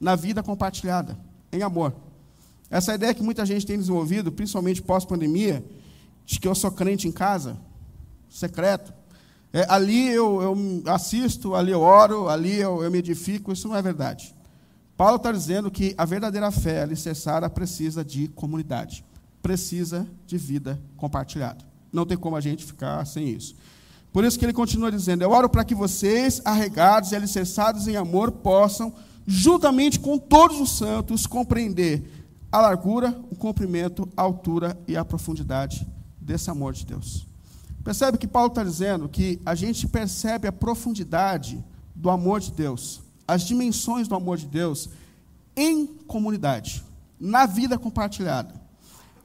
na 0.01 0.17
vida 0.17 0.43
compartilhada, 0.43 1.19
em 1.53 1.61
amor. 1.63 1.95
Essa 2.71 2.95
ideia 2.95 3.13
que 3.13 3.23
muita 3.23 3.45
gente 3.45 3.67
tem 3.67 3.77
desenvolvido, 3.77 4.33
principalmente 4.33 4.81
pós-pandemia, 4.81 5.63
de 6.25 6.41
que 6.41 6.49
eu 6.49 6.55
sou 6.55 6.73
crente 6.73 7.07
em 7.07 7.13
casa, 7.13 7.59
secreto. 8.31 8.95
É, 9.53 9.67
ali 9.69 10.09
eu, 10.09 10.41
eu, 10.41 10.83
assisto, 10.87 11.55
ali 11.55 11.71
eu 11.71 11.83
oro, 11.83 12.31
ali 12.31 12.57
eu, 12.57 12.83
eu 12.83 12.91
me 12.91 12.97
edifico, 12.97 13.53
isso 13.53 13.69
não 13.69 13.77
é 13.77 13.83
verdade. 13.83 14.35
Paulo 15.01 15.17
está 15.17 15.33
dizendo 15.33 15.71
que 15.71 15.95
a 15.97 16.05
verdadeira 16.05 16.51
fé 16.51 16.83
alicerçada 16.83 17.49
precisa 17.49 18.05
de 18.05 18.29
comunidade, 18.29 19.03
precisa 19.41 20.07
de 20.27 20.37
vida 20.37 20.79
compartilhada. 20.99 21.65
Não 21.91 22.05
tem 22.05 22.19
como 22.19 22.37
a 22.37 22.41
gente 22.43 22.67
ficar 22.67 23.07
sem 23.07 23.31
isso. 23.31 23.55
Por 24.13 24.27
isso 24.27 24.39
que 24.39 24.45
ele 24.45 24.53
continua 24.53 24.93
dizendo: 24.93 25.23
Eu 25.23 25.31
oro 25.31 25.49
para 25.49 25.65
que 25.65 25.75
vocês, 25.75 26.43
arregados 26.45 27.13
e 27.13 27.17
alicerçados 27.17 27.89
em 27.89 27.97
amor, 27.97 28.31
possam, 28.31 28.93
juntamente 29.27 29.99
com 29.99 30.19
todos 30.19 30.61
os 30.61 30.77
santos, 30.77 31.27
compreender 31.27 32.29
a 32.53 32.61
largura, 32.61 33.19
o 33.31 33.35
comprimento, 33.35 34.07
a 34.15 34.21
altura 34.21 34.79
e 34.87 34.99
a 34.99 35.05
profundidade 35.05 35.89
desse 36.21 36.51
amor 36.51 36.75
de 36.75 36.85
Deus. 36.85 37.27
Percebe 37.83 38.19
que 38.19 38.29
Paulo 38.29 38.49
está 38.49 38.63
dizendo 38.63 39.09
que 39.09 39.41
a 39.47 39.55
gente 39.55 39.89
percebe 39.89 40.47
a 40.47 40.53
profundidade 40.53 41.59
do 41.97 42.11
amor 42.11 42.39
de 42.39 42.53
Deus, 42.53 43.01
as 43.31 43.43
dimensões 43.43 44.09
do 44.09 44.17
amor 44.17 44.37
de 44.37 44.47
Deus 44.47 44.89
em 45.55 45.87
comunidade, 45.87 46.83
na 47.19 47.47
vida 47.47 47.79
compartilhada. 47.79 48.61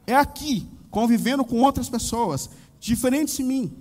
É 0.05 0.15
aqui 0.15 0.69
convivendo 0.91 1.43
com 1.43 1.59
outras 1.61 1.89
pessoas, 1.89 2.47
diferentes 2.79 3.35
de 3.35 3.43
mim, 3.43 3.73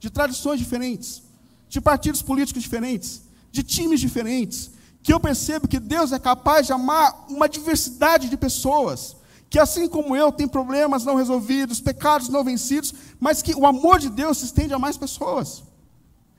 de 0.00 0.10
tradições 0.10 0.58
diferentes, 0.58 1.22
de 1.68 1.80
partidos 1.80 2.20
políticos 2.20 2.64
diferentes, 2.64 3.22
de 3.52 3.62
times 3.62 4.00
diferentes, 4.00 4.72
que 5.04 5.12
eu 5.12 5.20
percebo 5.20 5.68
que 5.68 5.78
Deus 5.78 6.10
é 6.10 6.18
capaz 6.18 6.66
de 6.66 6.72
amar 6.72 7.26
uma 7.28 7.48
diversidade 7.48 8.28
de 8.28 8.36
pessoas, 8.36 9.16
que 9.48 9.58
assim 9.58 9.88
como 9.88 10.16
eu 10.16 10.32
tem 10.32 10.48
problemas 10.48 11.04
não 11.04 11.14
resolvidos, 11.14 11.80
pecados 11.80 12.28
não 12.28 12.42
vencidos, 12.42 12.92
mas 13.20 13.40
que 13.40 13.54
o 13.54 13.64
amor 13.64 14.00
de 14.00 14.10
Deus 14.10 14.38
se 14.38 14.46
estende 14.46 14.74
a 14.74 14.80
mais 14.80 14.96
pessoas. 14.96 15.62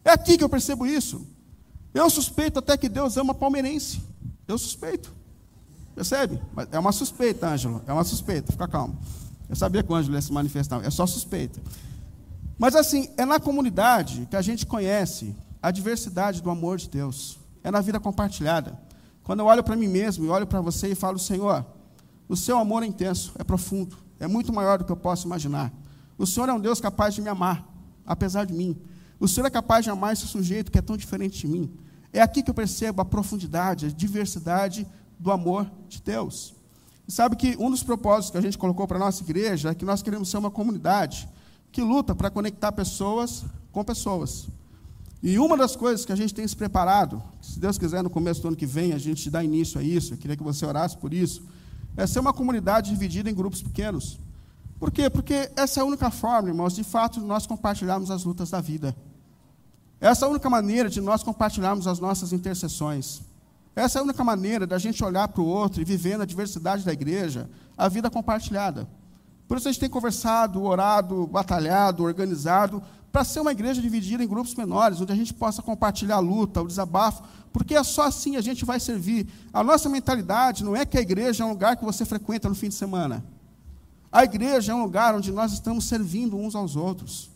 É 0.03 0.11
aqui 0.11 0.37
que 0.37 0.43
eu 0.43 0.49
percebo 0.49 0.85
isso. 0.85 1.25
Eu 1.93 2.09
suspeito 2.09 2.59
até 2.59 2.77
que 2.77 2.87
Deus 2.87 3.17
ama 3.17 3.33
palmeirense. 3.33 4.01
Eu 4.47 4.57
suspeito. 4.57 5.13
Percebe? 5.93 6.41
É 6.71 6.79
uma 6.79 6.91
suspeita, 6.91 7.47
Ângelo. 7.47 7.81
É 7.85 7.93
uma 7.93 8.03
suspeita. 8.03 8.51
Fica 8.51 8.67
calmo. 8.67 8.97
Eu 9.49 9.55
sabia 9.55 9.83
que 9.83 9.91
o 9.91 9.95
Ângelo 9.95 10.15
ia 10.15 10.21
se 10.21 10.31
manifestar, 10.31 10.83
é 10.85 10.89
só 10.89 11.05
suspeita. 11.05 11.59
Mas 12.57 12.75
assim, 12.75 13.09
é 13.17 13.25
na 13.25 13.39
comunidade 13.39 14.27
que 14.29 14.35
a 14.37 14.41
gente 14.41 14.65
conhece 14.65 15.35
a 15.61 15.71
diversidade 15.71 16.41
do 16.41 16.49
amor 16.49 16.77
de 16.77 16.89
Deus. 16.89 17.37
É 17.63 17.69
na 17.69 17.81
vida 17.81 17.99
compartilhada. 17.99 18.79
Quando 19.23 19.41
eu 19.41 19.45
olho 19.45 19.63
para 19.63 19.75
mim 19.75 19.87
mesmo 19.87 20.25
e 20.25 20.29
olho 20.29 20.47
para 20.47 20.61
você 20.61 20.87
e 20.89 20.95
falo, 20.95 21.19
Senhor, 21.19 21.65
o 22.29 22.37
seu 22.37 22.57
amor 22.57 22.83
é 22.83 22.85
intenso, 22.85 23.33
é 23.37 23.43
profundo, 23.43 23.97
é 24.19 24.27
muito 24.27 24.53
maior 24.53 24.77
do 24.77 24.85
que 24.85 24.91
eu 24.91 24.95
posso 24.95 25.27
imaginar. 25.27 25.71
O 26.17 26.25
Senhor 26.25 26.47
é 26.47 26.53
um 26.53 26.59
Deus 26.59 26.79
capaz 26.79 27.13
de 27.13 27.21
me 27.21 27.29
amar, 27.29 27.67
apesar 28.05 28.45
de 28.45 28.53
mim. 28.53 28.79
O 29.21 29.27
Senhor 29.27 29.45
é 29.45 29.51
capaz 29.51 29.83
de 29.85 29.91
amar 29.91 30.13
esse 30.13 30.25
sujeito 30.25 30.71
que 30.71 30.79
é 30.79 30.81
tão 30.81 30.97
diferente 30.97 31.41
de 31.41 31.47
mim. 31.47 31.71
É 32.11 32.23
aqui 32.23 32.41
que 32.41 32.49
eu 32.49 32.55
percebo 32.55 33.03
a 33.03 33.05
profundidade, 33.05 33.85
a 33.85 33.89
diversidade 33.89 34.87
do 35.19 35.31
amor 35.31 35.69
de 35.87 36.01
Deus. 36.01 36.55
E 37.07 37.11
sabe 37.11 37.35
que 37.35 37.55
um 37.59 37.69
dos 37.69 37.83
propósitos 37.83 38.31
que 38.31 38.37
a 38.39 38.41
gente 38.41 38.57
colocou 38.57 38.87
para 38.87 38.97
a 38.97 38.99
nossa 38.99 39.21
igreja 39.21 39.69
é 39.69 39.75
que 39.75 39.85
nós 39.85 40.01
queremos 40.01 40.27
ser 40.27 40.37
uma 40.37 40.49
comunidade 40.49 41.29
que 41.71 41.83
luta 41.83 42.15
para 42.15 42.31
conectar 42.31 42.71
pessoas 42.71 43.45
com 43.71 43.83
pessoas. 43.83 44.47
E 45.21 45.37
uma 45.37 45.55
das 45.55 45.75
coisas 45.75 46.03
que 46.03 46.11
a 46.11 46.15
gente 46.15 46.33
tem 46.33 46.47
se 46.47 46.55
preparado, 46.55 47.21
se 47.43 47.59
Deus 47.59 47.77
quiser, 47.77 48.01
no 48.01 48.09
começo 48.09 48.41
do 48.41 48.47
ano 48.47 48.57
que 48.57 48.65
vem, 48.65 48.91
a 48.91 48.97
gente 48.97 49.29
dá 49.29 49.43
início 49.43 49.79
a 49.79 49.83
isso, 49.83 50.15
eu 50.15 50.17
queria 50.17 50.35
que 50.35 50.41
você 50.41 50.65
orasse 50.65 50.97
por 50.97 51.13
isso, 51.13 51.43
é 51.95 52.07
ser 52.07 52.19
uma 52.19 52.33
comunidade 52.33 52.89
dividida 52.89 53.29
em 53.29 53.35
grupos 53.35 53.61
pequenos. 53.61 54.17
Por 54.79 54.89
quê? 54.89 55.11
Porque 55.11 55.51
essa 55.55 55.79
é 55.79 55.83
a 55.83 55.85
única 55.85 56.09
forma, 56.09 56.49
irmãos, 56.49 56.73
de 56.73 56.83
fato, 56.83 57.19
nós 57.19 57.45
compartilharmos 57.45 58.09
as 58.09 58.23
lutas 58.23 58.49
da 58.49 58.59
vida. 58.59 58.95
Essa 60.01 60.25
é 60.25 60.27
a 60.27 60.31
única 60.31 60.49
maneira 60.49 60.89
de 60.89 60.99
nós 60.99 61.21
compartilharmos 61.21 61.85
as 61.85 61.99
nossas 61.99 62.33
intercessões. 62.33 63.21
Essa 63.75 63.99
é 63.99 64.01
a 64.01 64.03
única 64.03 64.23
maneira 64.23 64.65
da 64.65 64.79
gente 64.79 65.03
olhar 65.03 65.27
para 65.27 65.41
o 65.41 65.45
outro 65.45 65.79
e 65.79 65.85
viver 65.85 66.17
na 66.17 66.25
diversidade 66.25 66.83
da 66.83 66.91
igreja, 66.91 67.47
a 67.77 67.87
vida 67.87 68.09
compartilhada. 68.09 68.89
Por 69.47 69.57
isso 69.57 69.67
a 69.67 69.71
gente 69.71 69.79
tem 69.79 69.89
conversado, 69.89 70.63
orado, 70.63 71.27
batalhado, 71.27 72.03
organizado, 72.03 72.81
para 73.11 73.23
ser 73.23 73.41
uma 73.41 73.51
igreja 73.51 73.81
dividida 73.81 74.23
em 74.23 74.27
grupos 74.27 74.55
menores, 74.55 74.99
onde 74.99 75.11
a 75.11 75.15
gente 75.15 75.33
possa 75.33 75.61
compartilhar 75.61 76.15
a 76.15 76.19
luta, 76.19 76.61
o 76.61 76.67
desabafo, 76.67 77.21
porque 77.53 77.75
é 77.75 77.83
só 77.83 78.03
assim 78.03 78.37
a 78.37 78.41
gente 78.41 78.65
vai 78.65 78.79
servir. 78.79 79.27
A 79.53 79.63
nossa 79.63 79.87
mentalidade 79.87 80.63
não 80.63 80.75
é 80.75 80.85
que 80.85 80.97
a 80.97 81.01
igreja 81.01 81.43
é 81.43 81.45
um 81.45 81.51
lugar 81.51 81.75
que 81.75 81.85
você 81.85 82.05
frequenta 82.05 82.49
no 82.49 82.55
fim 82.55 82.69
de 82.69 82.75
semana. 82.75 83.23
A 84.11 84.23
igreja 84.23 84.71
é 84.71 84.75
um 84.75 84.81
lugar 84.81 85.13
onde 85.13 85.31
nós 85.31 85.53
estamos 85.53 85.85
servindo 85.85 86.37
uns 86.37 86.55
aos 86.55 86.75
outros, 86.75 87.30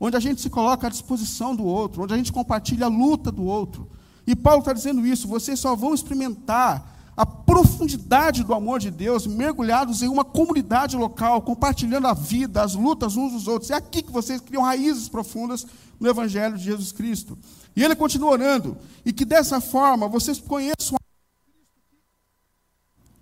onde 0.00 0.16
a 0.16 0.20
gente 0.20 0.40
se 0.40 0.50
coloca 0.50 0.86
à 0.86 0.90
disposição 0.90 1.54
do 1.54 1.64
outro, 1.64 2.02
onde 2.02 2.14
a 2.14 2.16
gente 2.16 2.32
compartilha 2.32 2.86
a 2.86 2.88
luta 2.88 3.30
do 3.30 3.44
outro. 3.44 3.88
E 4.26 4.36
Paulo 4.36 4.60
está 4.60 4.72
dizendo 4.72 5.06
isso: 5.06 5.26
vocês 5.26 5.58
só 5.58 5.74
vão 5.74 5.94
experimentar 5.94 6.96
a 7.16 7.26
profundidade 7.26 8.44
do 8.44 8.54
amor 8.54 8.78
de 8.78 8.92
Deus, 8.92 9.26
mergulhados 9.26 10.02
em 10.02 10.08
uma 10.08 10.24
comunidade 10.24 10.96
local, 10.96 11.42
compartilhando 11.42 12.06
a 12.06 12.14
vida, 12.14 12.62
as 12.62 12.74
lutas 12.74 13.16
uns 13.16 13.32
dos 13.32 13.48
outros. 13.48 13.72
É 13.72 13.74
aqui 13.74 14.02
que 14.02 14.12
vocês 14.12 14.40
criam 14.40 14.62
raízes 14.62 15.08
profundas 15.08 15.66
no 15.98 16.08
Evangelho 16.08 16.56
de 16.56 16.62
Jesus 16.62 16.92
Cristo. 16.92 17.36
E 17.74 17.82
ele 17.82 17.96
continua 17.96 18.30
orando, 18.30 18.76
e 19.04 19.12
que 19.12 19.24
dessa 19.24 19.60
forma 19.60 20.06
vocês 20.06 20.38
conheçam 20.38 20.96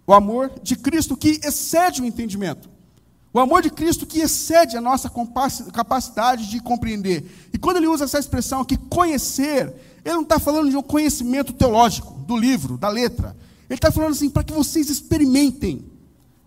o 0.07 0.12
amor 0.12 0.53
de 0.62 0.77
Cristo 0.77 1.17
que 1.17 1.41
excede 1.43 2.03
o 2.03 2.05
entendimento. 2.05 2.76
O 3.37 3.38
amor 3.38 3.61
de 3.61 3.68
Cristo 3.68 4.07
que 4.07 4.20
excede 4.20 4.79
a 4.79 4.81
nossa 4.81 5.12
capacidade 5.70 6.49
de 6.49 6.59
compreender. 6.59 7.49
E 7.53 7.59
quando 7.59 7.77
ele 7.77 7.87
usa 7.87 8.05
essa 8.05 8.18
expressão 8.18 8.62
aqui, 8.62 8.79
conhecer, 8.79 9.75
ele 10.03 10.14
não 10.14 10.22
está 10.22 10.38
falando 10.38 10.70
de 10.70 10.77
um 10.79 10.81
conhecimento 10.81 11.53
teológico, 11.53 12.14
do 12.20 12.35
livro, 12.35 12.79
da 12.79 12.88
letra. 12.88 13.37
Ele 13.68 13.77
está 13.77 13.92
falando 13.92 14.12
assim, 14.12 14.31
para 14.31 14.42
que 14.42 14.55
vocês 14.55 14.88
experimentem. 14.88 15.85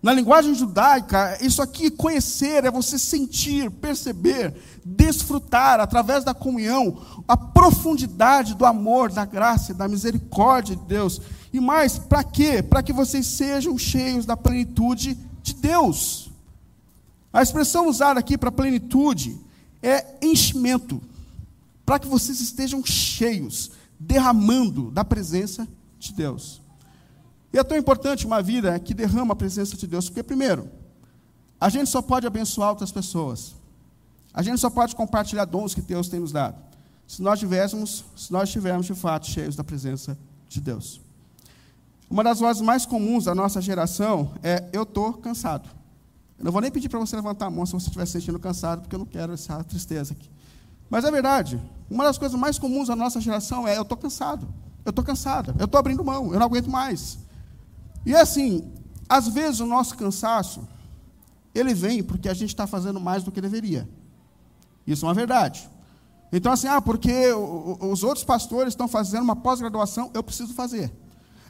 Na 0.02 0.12
linguagem 0.12 0.52
judaica, 0.52 1.38
isso 1.40 1.62
aqui, 1.62 1.92
conhecer, 1.92 2.64
é 2.64 2.72
você 2.72 2.98
sentir, 2.98 3.70
perceber, 3.70 4.52
desfrutar, 4.84 5.78
através 5.78 6.24
da 6.24 6.34
comunhão, 6.34 7.00
a 7.28 7.36
profundidade 7.36 8.56
do 8.56 8.66
amor, 8.66 9.12
da 9.12 9.24
graça, 9.24 9.72
da 9.72 9.86
misericórdia 9.86 10.74
de 10.74 10.82
Deus. 10.86 11.20
E 11.52 11.60
mais, 11.60 12.00
para 12.00 12.24
quê? 12.24 12.64
Para 12.64 12.82
que 12.82 12.92
vocês 12.92 13.28
sejam 13.28 13.78
cheios 13.78 14.26
da 14.26 14.36
plenitude 14.36 15.16
de 15.40 15.54
Deus. 15.54 16.29
A 17.32 17.42
expressão 17.42 17.88
usada 17.88 18.18
aqui 18.18 18.36
para 18.36 18.50
plenitude 18.50 19.38
é 19.82 20.16
enchimento. 20.22 21.00
Para 21.86 21.98
que 21.98 22.06
vocês 22.06 22.40
estejam 22.40 22.84
cheios, 22.84 23.70
derramando 23.98 24.90
da 24.90 25.04
presença 25.04 25.66
de 25.98 26.12
Deus. 26.12 26.60
E 27.52 27.58
é 27.58 27.64
tão 27.64 27.76
importante 27.76 28.26
uma 28.26 28.42
vida 28.42 28.78
que 28.78 28.94
derrama 28.94 29.32
a 29.32 29.36
presença 29.36 29.76
de 29.76 29.86
Deus, 29.86 30.08
porque, 30.08 30.22
primeiro, 30.22 30.68
a 31.60 31.68
gente 31.68 31.90
só 31.90 32.00
pode 32.00 32.26
abençoar 32.26 32.70
outras 32.70 32.92
pessoas. 32.92 33.54
A 34.32 34.42
gente 34.42 34.60
só 34.60 34.70
pode 34.70 34.94
compartilhar 34.94 35.44
dons 35.44 35.74
que 35.74 35.82
Deus 35.82 36.08
tem 36.08 36.20
nos 36.20 36.32
dado. 36.32 36.56
Se 37.06 37.20
nós 37.20 37.40
tivéssemos, 37.40 38.04
se 38.16 38.32
nós 38.32 38.48
estivermos 38.48 38.86
de 38.86 38.94
fato 38.94 39.26
cheios 39.26 39.56
da 39.56 39.64
presença 39.64 40.16
de 40.48 40.60
Deus. 40.60 41.00
Uma 42.08 42.22
das 42.22 42.38
vozes 42.38 42.62
mais 42.62 42.86
comuns 42.86 43.24
da 43.24 43.34
nossa 43.34 43.60
geração 43.60 44.32
é 44.42 44.68
eu 44.72 44.84
estou 44.84 45.14
cansado. 45.14 45.68
Eu 46.40 46.44
não 46.44 46.52
vou 46.52 46.62
nem 46.62 46.70
pedir 46.70 46.88
para 46.88 46.98
você 46.98 47.14
levantar 47.14 47.46
a 47.46 47.50
mão 47.50 47.66
se 47.66 47.72
você 47.72 47.86
estiver 47.86 48.06
se 48.06 48.12
sentindo 48.12 48.38
cansado, 48.38 48.80
porque 48.80 48.94
eu 48.94 48.98
não 48.98 49.04
quero 49.04 49.34
essa 49.34 49.62
tristeza 49.62 50.14
aqui. 50.14 50.30
Mas 50.88 51.04
é 51.04 51.10
verdade. 51.10 51.60
Uma 51.88 52.04
das 52.04 52.16
coisas 52.16 52.38
mais 52.38 52.58
comuns 52.58 52.88
da 52.88 52.96
nossa 52.96 53.20
geração 53.20 53.68
é 53.68 53.76
eu 53.76 53.82
estou 53.82 53.96
cansado. 53.96 54.48
Eu 54.82 54.88
estou 54.88 55.04
cansada. 55.04 55.54
Eu 55.58 55.66
estou 55.66 55.78
abrindo 55.78 56.02
mão. 56.02 56.32
Eu 56.32 56.38
não 56.40 56.46
aguento 56.46 56.70
mais. 56.70 57.18
E 58.06 58.16
assim, 58.16 58.72
às 59.06 59.28
vezes 59.28 59.60
o 59.60 59.66
nosso 59.66 59.94
cansaço, 59.98 60.66
ele 61.54 61.74
vem 61.74 62.02
porque 62.02 62.26
a 62.26 62.34
gente 62.34 62.48
está 62.48 62.66
fazendo 62.66 62.98
mais 62.98 63.22
do 63.22 63.30
que 63.30 63.40
deveria. 63.40 63.86
Isso 64.86 65.04
é 65.04 65.08
uma 65.08 65.14
verdade. 65.14 65.68
Então, 66.32 66.52
assim, 66.52 66.68
ah, 66.68 66.80
porque 66.80 67.32
os 67.34 68.02
outros 68.02 68.24
pastores 68.24 68.72
estão 68.72 68.88
fazendo 68.88 69.24
uma 69.24 69.36
pós-graduação, 69.36 70.10
eu 70.14 70.22
preciso 70.22 70.54
fazer. 70.54 70.90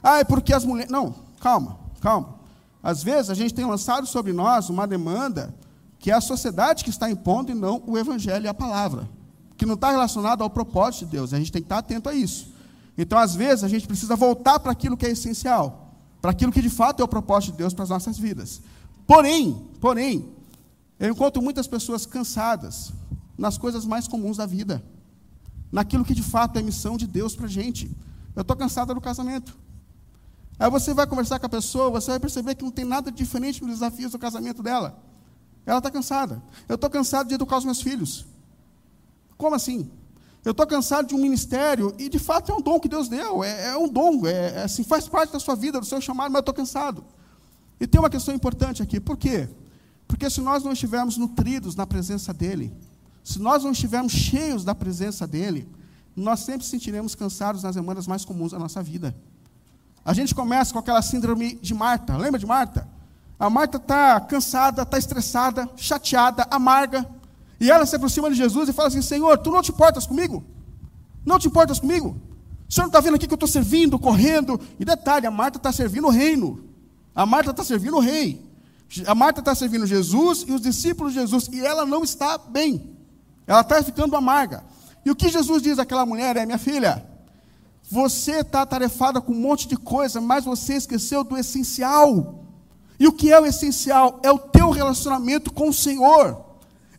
Ah, 0.03 0.19
é 0.19 0.23
porque 0.25 0.51
as 0.53 0.65
mulheres. 0.65 0.91
Não, 0.91 1.15
calma, 1.39 1.79
calma. 2.01 2.40
Às 2.83 3.03
vezes 3.03 3.29
a 3.29 3.33
gente 3.33 3.53
tem 3.53 3.65
lançado 3.65 4.07
sobre 4.07 4.33
nós 4.33 4.69
uma 4.69 4.87
demanda 4.87 5.53
que 5.99 6.09
é 6.09 6.13
a 6.13 6.21
sociedade 6.21 6.83
que 6.83 6.89
está 6.89 7.09
impondo 7.09 7.51
e 7.51 7.55
não 7.55 7.83
o 7.85 7.97
evangelho 7.97 8.45
e 8.45 8.47
a 8.47 8.53
palavra, 8.53 9.07
que 9.55 9.65
não 9.65 9.75
está 9.75 9.91
relacionado 9.91 10.41
ao 10.41 10.49
propósito 10.49 11.05
de 11.05 11.11
Deus. 11.11 11.33
A 11.33 11.37
gente 11.37 11.51
tem 11.51 11.61
que 11.61 11.67
estar 11.67 11.77
atento 11.77 12.09
a 12.09 12.13
isso. 12.13 12.51
Então, 12.97 13.19
às 13.19 13.35
vezes, 13.35 13.63
a 13.63 13.67
gente 13.67 13.87
precisa 13.87 14.15
voltar 14.15 14.59
para 14.59 14.71
aquilo 14.71 14.97
que 14.97 15.05
é 15.05 15.11
essencial 15.11 15.81
para 16.21 16.31
aquilo 16.31 16.51
que 16.51 16.61
de 16.61 16.69
fato 16.69 17.01
é 17.01 17.03
o 17.03 17.07
propósito 17.07 17.53
de 17.53 17.57
Deus 17.57 17.73
para 17.73 17.83
as 17.83 17.89
nossas 17.89 18.17
vidas. 18.17 18.61
Porém, 19.07 19.53
porém, 19.81 20.29
eu 20.99 21.09
encontro 21.09 21.41
muitas 21.41 21.67
pessoas 21.67 22.05
cansadas 22.05 22.93
nas 23.37 23.57
coisas 23.57 23.85
mais 23.85 24.07
comuns 24.07 24.37
da 24.37 24.45
vida, 24.45 24.83
naquilo 25.71 26.05
que 26.05 26.13
de 26.13 26.21
fato 26.21 26.59
é 26.59 26.61
missão 26.61 26.95
de 26.95 27.07
Deus 27.07 27.35
para 27.35 27.47
a 27.47 27.49
gente. 27.49 27.91
Eu 28.35 28.43
estou 28.43 28.55
cansada 28.55 28.93
do 28.93 29.01
casamento. 29.01 29.57
Aí 30.61 30.69
você 30.69 30.93
vai 30.93 31.07
conversar 31.07 31.39
com 31.39 31.47
a 31.47 31.49
pessoa, 31.49 31.89
você 31.89 32.11
vai 32.11 32.19
perceber 32.19 32.53
que 32.53 32.63
não 32.63 32.69
tem 32.69 32.85
nada 32.85 33.11
diferente 33.11 33.63
nos 33.63 33.71
desafios 33.71 34.11
do 34.11 34.19
casamento 34.19 34.61
dela. 34.61 34.95
Ela 35.65 35.79
está 35.79 35.89
cansada. 35.89 36.39
Eu 36.69 36.75
estou 36.75 36.87
cansado 36.87 37.29
de 37.29 37.33
educar 37.33 37.57
os 37.57 37.65
meus 37.65 37.81
filhos. 37.81 38.27
Como 39.39 39.55
assim? 39.55 39.89
Eu 40.45 40.51
estou 40.51 40.67
cansado 40.67 41.07
de 41.07 41.15
um 41.15 41.17
ministério, 41.17 41.95
e 41.97 42.07
de 42.07 42.19
fato 42.19 42.51
é 42.51 42.55
um 42.55 42.61
dom 42.61 42.79
que 42.79 42.87
Deus 42.87 43.09
deu, 43.09 43.43
é, 43.43 43.69
é 43.69 43.77
um 43.77 43.89
dom, 43.89 44.27
é, 44.27 44.59
é, 44.59 44.61
assim, 44.61 44.83
faz 44.83 45.07
parte 45.07 45.33
da 45.33 45.39
sua 45.39 45.55
vida, 45.55 45.79
do 45.79 45.85
seu 45.85 45.99
chamado, 45.99 46.31
mas 46.31 46.35
eu 46.35 46.41
estou 46.41 46.53
cansado. 46.53 47.03
E 47.79 47.87
tem 47.87 47.99
uma 47.99 48.09
questão 48.09 48.31
importante 48.31 48.83
aqui, 48.83 48.99
por 48.99 49.17
quê? 49.17 49.49
Porque 50.07 50.29
se 50.29 50.41
nós 50.41 50.63
não 50.63 50.73
estivermos 50.73 51.17
nutridos 51.17 51.75
na 51.75 51.87
presença 51.87 52.31
dEle, 52.31 52.71
se 53.23 53.39
nós 53.39 53.63
não 53.63 53.71
estivermos 53.71 54.13
cheios 54.13 54.63
da 54.63 54.75
presença 54.75 55.25
dEle, 55.25 55.67
nós 56.15 56.41
sempre 56.41 56.67
sentiremos 56.67 57.15
cansados 57.15 57.63
nas 57.63 57.73
demandas 57.73 58.05
mais 58.05 58.23
comuns 58.23 58.51
da 58.51 58.59
nossa 58.59 58.83
vida. 58.83 59.15
A 60.03 60.13
gente 60.13 60.33
começa 60.33 60.73
com 60.73 60.79
aquela 60.79 61.01
síndrome 61.01 61.55
de 61.55 61.73
Marta, 61.73 62.17
lembra 62.17 62.39
de 62.39 62.45
Marta? 62.45 62.87
A 63.39 63.49
Marta 63.49 63.77
está 63.77 64.19
cansada, 64.19 64.83
está 64.83 64.97
estressada, 64.97 65.69
chateada, 65.75 66.47
amarga, 66.49 67.07
e 67.59 67.69
ela 67.69 67.85
se 67.85 67.95
aproxima 67.95 68.29
de 68.29 68.35
Jesus 68.35 68.69
e 68.69 68.73
fala 68.73 68.87
assim: 68.87 69.03
Senhor, 69.03 69.37
tu 69.37 69.51
não 69.51 69.61
te 69.61 69.71
importas 69.71 70.07
comigo? 70.07 70.43
Não 71.23 71.37
te 71.37 71.47
importas 71.47 71.79
comigo? 71.79 72.19
O 72.67 72.73
senhor 72.73 72.85
não 72.85 72.89
está 72.89 72.99
vendo 72.99 73.15
aqui 73.15 73.27
que 73.27 73.33
eu 73.33 73.35
estou 73.35 73.47
servindo, 73.47 73.99
correndo? 73.99 74.59
E 74.79 74.83
detalhe: 74.83 75.27
a 75.27 75.31
Marta 75.31 75.57
está 75.57 75.71
servindo 75.71 76.07
o 76.07 76.09
reino. 76.09 76.63
A 77.13 77.23
Marta 77.23 77.51
está 77.51 77.63
servindo 77.63 77.97
o 77.97 77.99
rei. 77.99 78.43
A 79.05 79.13
Marta 79.13 79.41
está 79.41 79.53
servindo 79.53 79.85
Jesus 79.85 80.43
e 80.47 80.51
os 80.51 80.61
discípulos 80.61 81.13
de 81.13 81.19
Jesus. 81.19 81.49
E 81.51 81.63
ela 81.63 81.85
não 81.85 82.03
está 82.03 82.37
bem. 82.37 82.97
Ela 83.45 83.61
está 83.61 83.83
ficando 83.83 84.15
amarga. 84.15 84.63
E 85.05 85.11
o 85.11 85.15
que 85.15 85.29
Jesus 85.29 85.61
diz 85.61 85.77
àquela 85.77 86.05
mulher 86.05 86.37
é: 86.37 86.45
Minha 86.45 86.57
filha, 86.57 87.05
você 87.91 88.39
está 88.39 88.61
atarefada 88.61 89.19
com 89.19 89.33
um 89.33 89.39
monte 89.39 89.67
de 89.67 89.75
coisa, 89.75 90.21
mas 90.21 90.45
você 90.45 90.75
esqueceu 90.75 91.23
do 91.23 91.37
essencial. 91.37 92.45
E 92.99 93.07
o 93.07 93.11
que 93.11 93.31
é 93.31 93.39
o 93.39 93.45
essencial? 93.45 94.19
É 94.23 94.31
o 94.31 94.39
teu 94.39 94.69
relacionamento 94.69 95.51
com 95.51 95.69
o 95.69 95.73
Senhor 95.73 96.51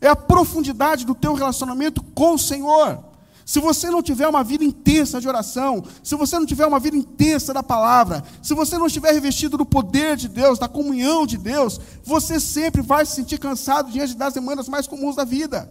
é 0.03 0.09
a 0.09 0.15
profundidade 0.17 1.05
do 1.05 1.15
teu 1.15 1.33
relacionamento 1.33 2.03
com 2.03 2.33
o 2.33 2.37
Senhor. 2.37 3.01
Se 3.45 3.59
você 3.59 3.89
não 3.89 4.03
tiver 4.03 4.27
uma 4.27 4.43
vida 4.43 4.63
intensa 4.63 5.19
de 5.19 5.27
oração, 5.29 5.81
se 6.03 6.13
você 6.15 6.37
não 6.37 6.45
tiver 6.45 6.65
uma 6.65 6.79
vida 6.79 6.97
intensa 6.97 7.53
da 7.53 7.63
palavra, 7.63 8.21
se 8.41 8.53
você 8.53 8.77
não 8.77 8.87
estiver 8.87 9.13
revestido 9.13 9.57
do 9.57 9.65
poder 9.65 10.17
de 10.17 10.27
Deus, 10.27 10.59
da 10.59 10.67
comunhão 10.67 11.25
de 11.25 11.37
Deus, 11.37 11.79
você 12.03 12.37
sempre 12.37 12.81
vai 12.81 13.05
se 13.05 13.15
sentir 13.15 13.37
cansado 13.37 13.91
diante 13.91 14.13
das 14.13 14.33
demandas 14.33 14.67
mais 14.67 14.87
comuns 14.87 15.15
da 15.15 15.23
vida. 15.23 15.69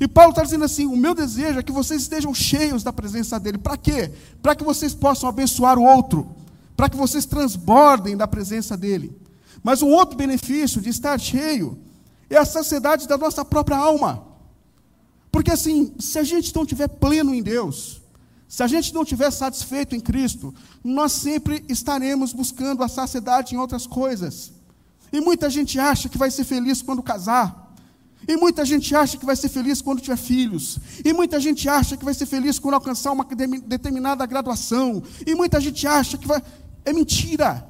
E 0.00 0.06
Paulo 0.06 0.30
está 0.30 0.42
dizendo 0.42 0.64
assim: 0.64 0.86
o 0.86 0.96
meu 0.96 1.14
desejo 1.14 1.58
é 1.58 1.62
que 1.62 1.72
vocês 1.72 2.02
estejam 2.02 2.32
cheios 2.34 2.82
da 2.82 2.92
presença 2.92 3.38
dele. 3.38 3.58
Para 3.58 3.76
quê? 3.76 4.12
Para 4.40 4.54
que 4.54 4.64
vocês 4.64 4.94
possam 4.94 5.28
abençoar 5.28 5.78
o 5.78 5.82
outro, 5.82 6.28
para 6.76 6.88
que 6.88 6.96
vocês 6.96 7.26
transbordem 7.26 8.16
da 8.16 8.28
presença 8.28 8.76
dele. 8.76 9.16
Mas 9.62 9.82
um 9.82 9.88
outro 9.88 10.16
benefício 10.16 10.80
de 10.80 10.88
estar 10.88 11.18
cheio 11.18 11.78
é 12.30 12.36
a 12.36 12.44
saciedade 12.44 13.08
da 13.08 13.18
nossa 13.18 13.44
própria 13.44 13.76
alma. 13.76 14.24
Porque 15.32 15.50
assim, 15.50 15.92
se 15.98 16.18
a 16.18 16.22
gente 16.22 16.54
não 16.54 16.62
estiver 16.62 16.88
pleno 16.88 17.34
em 17.34 17.42
Deus, 17.42 18.00
se 18.48 18.62
a 18.62 18.66
gente 18.66 18.94
não 18.94 19.02
estiver 19.02 19.30
satisfeito 19.30 19.94
em 19.94 20.00
Cristo, 20.00 20.54
nós 20.82 21.12
sempre 21.12 21.64
estaremos 21.68 22.32
buscando 22.32 22.82
a 22.82 22.88
saciedade 22.88 23.54
em 23.54 23.58
outras 23.58 23.86
coisas. 23.86 24.52
E 25.12 25.20
muita 25.20 25.50
gente 25.50 25.78
acha 25.78 26.08
que 26.08 26.18
vai 26.18 26.30
ser 26.30 26.44
feliz 26.44 26.80
quando 26.80 27.02
casar. 27.02 27.67
E 28.26 28.36
muita 28.36 28.64
gente 28.64 28.94
acha 28.94 29.16
que 29.16 29.24
vai 29.24 29.36
ser 29.36 29.48
feliz 29.48 29.80
quando 29.80 30.00
tiver 30.00 30.16
filhos. 30.16 30.78
E 31.04 31.12
muita 31.12 31.38
gente 31.40 31.68
acha 31.68 31.96
que 31.96 32.04
vai 32.04 32.12
ser 32.14 32.26
feliz 32.26 32.58
quando 32.58 32.74
alcançar 32.74 33.12
uma 33.12 33.24
determinada 33.24 34.26
graduação. 34.26 35.02
E 35.26 35.34
muita 35.34 35.60
gente 35.60 35.86
acha 35.86 36.18
que 36.18 36.26
vai. 36.26 36.42
É 36.84 36.92
mentira. 36.92 37.66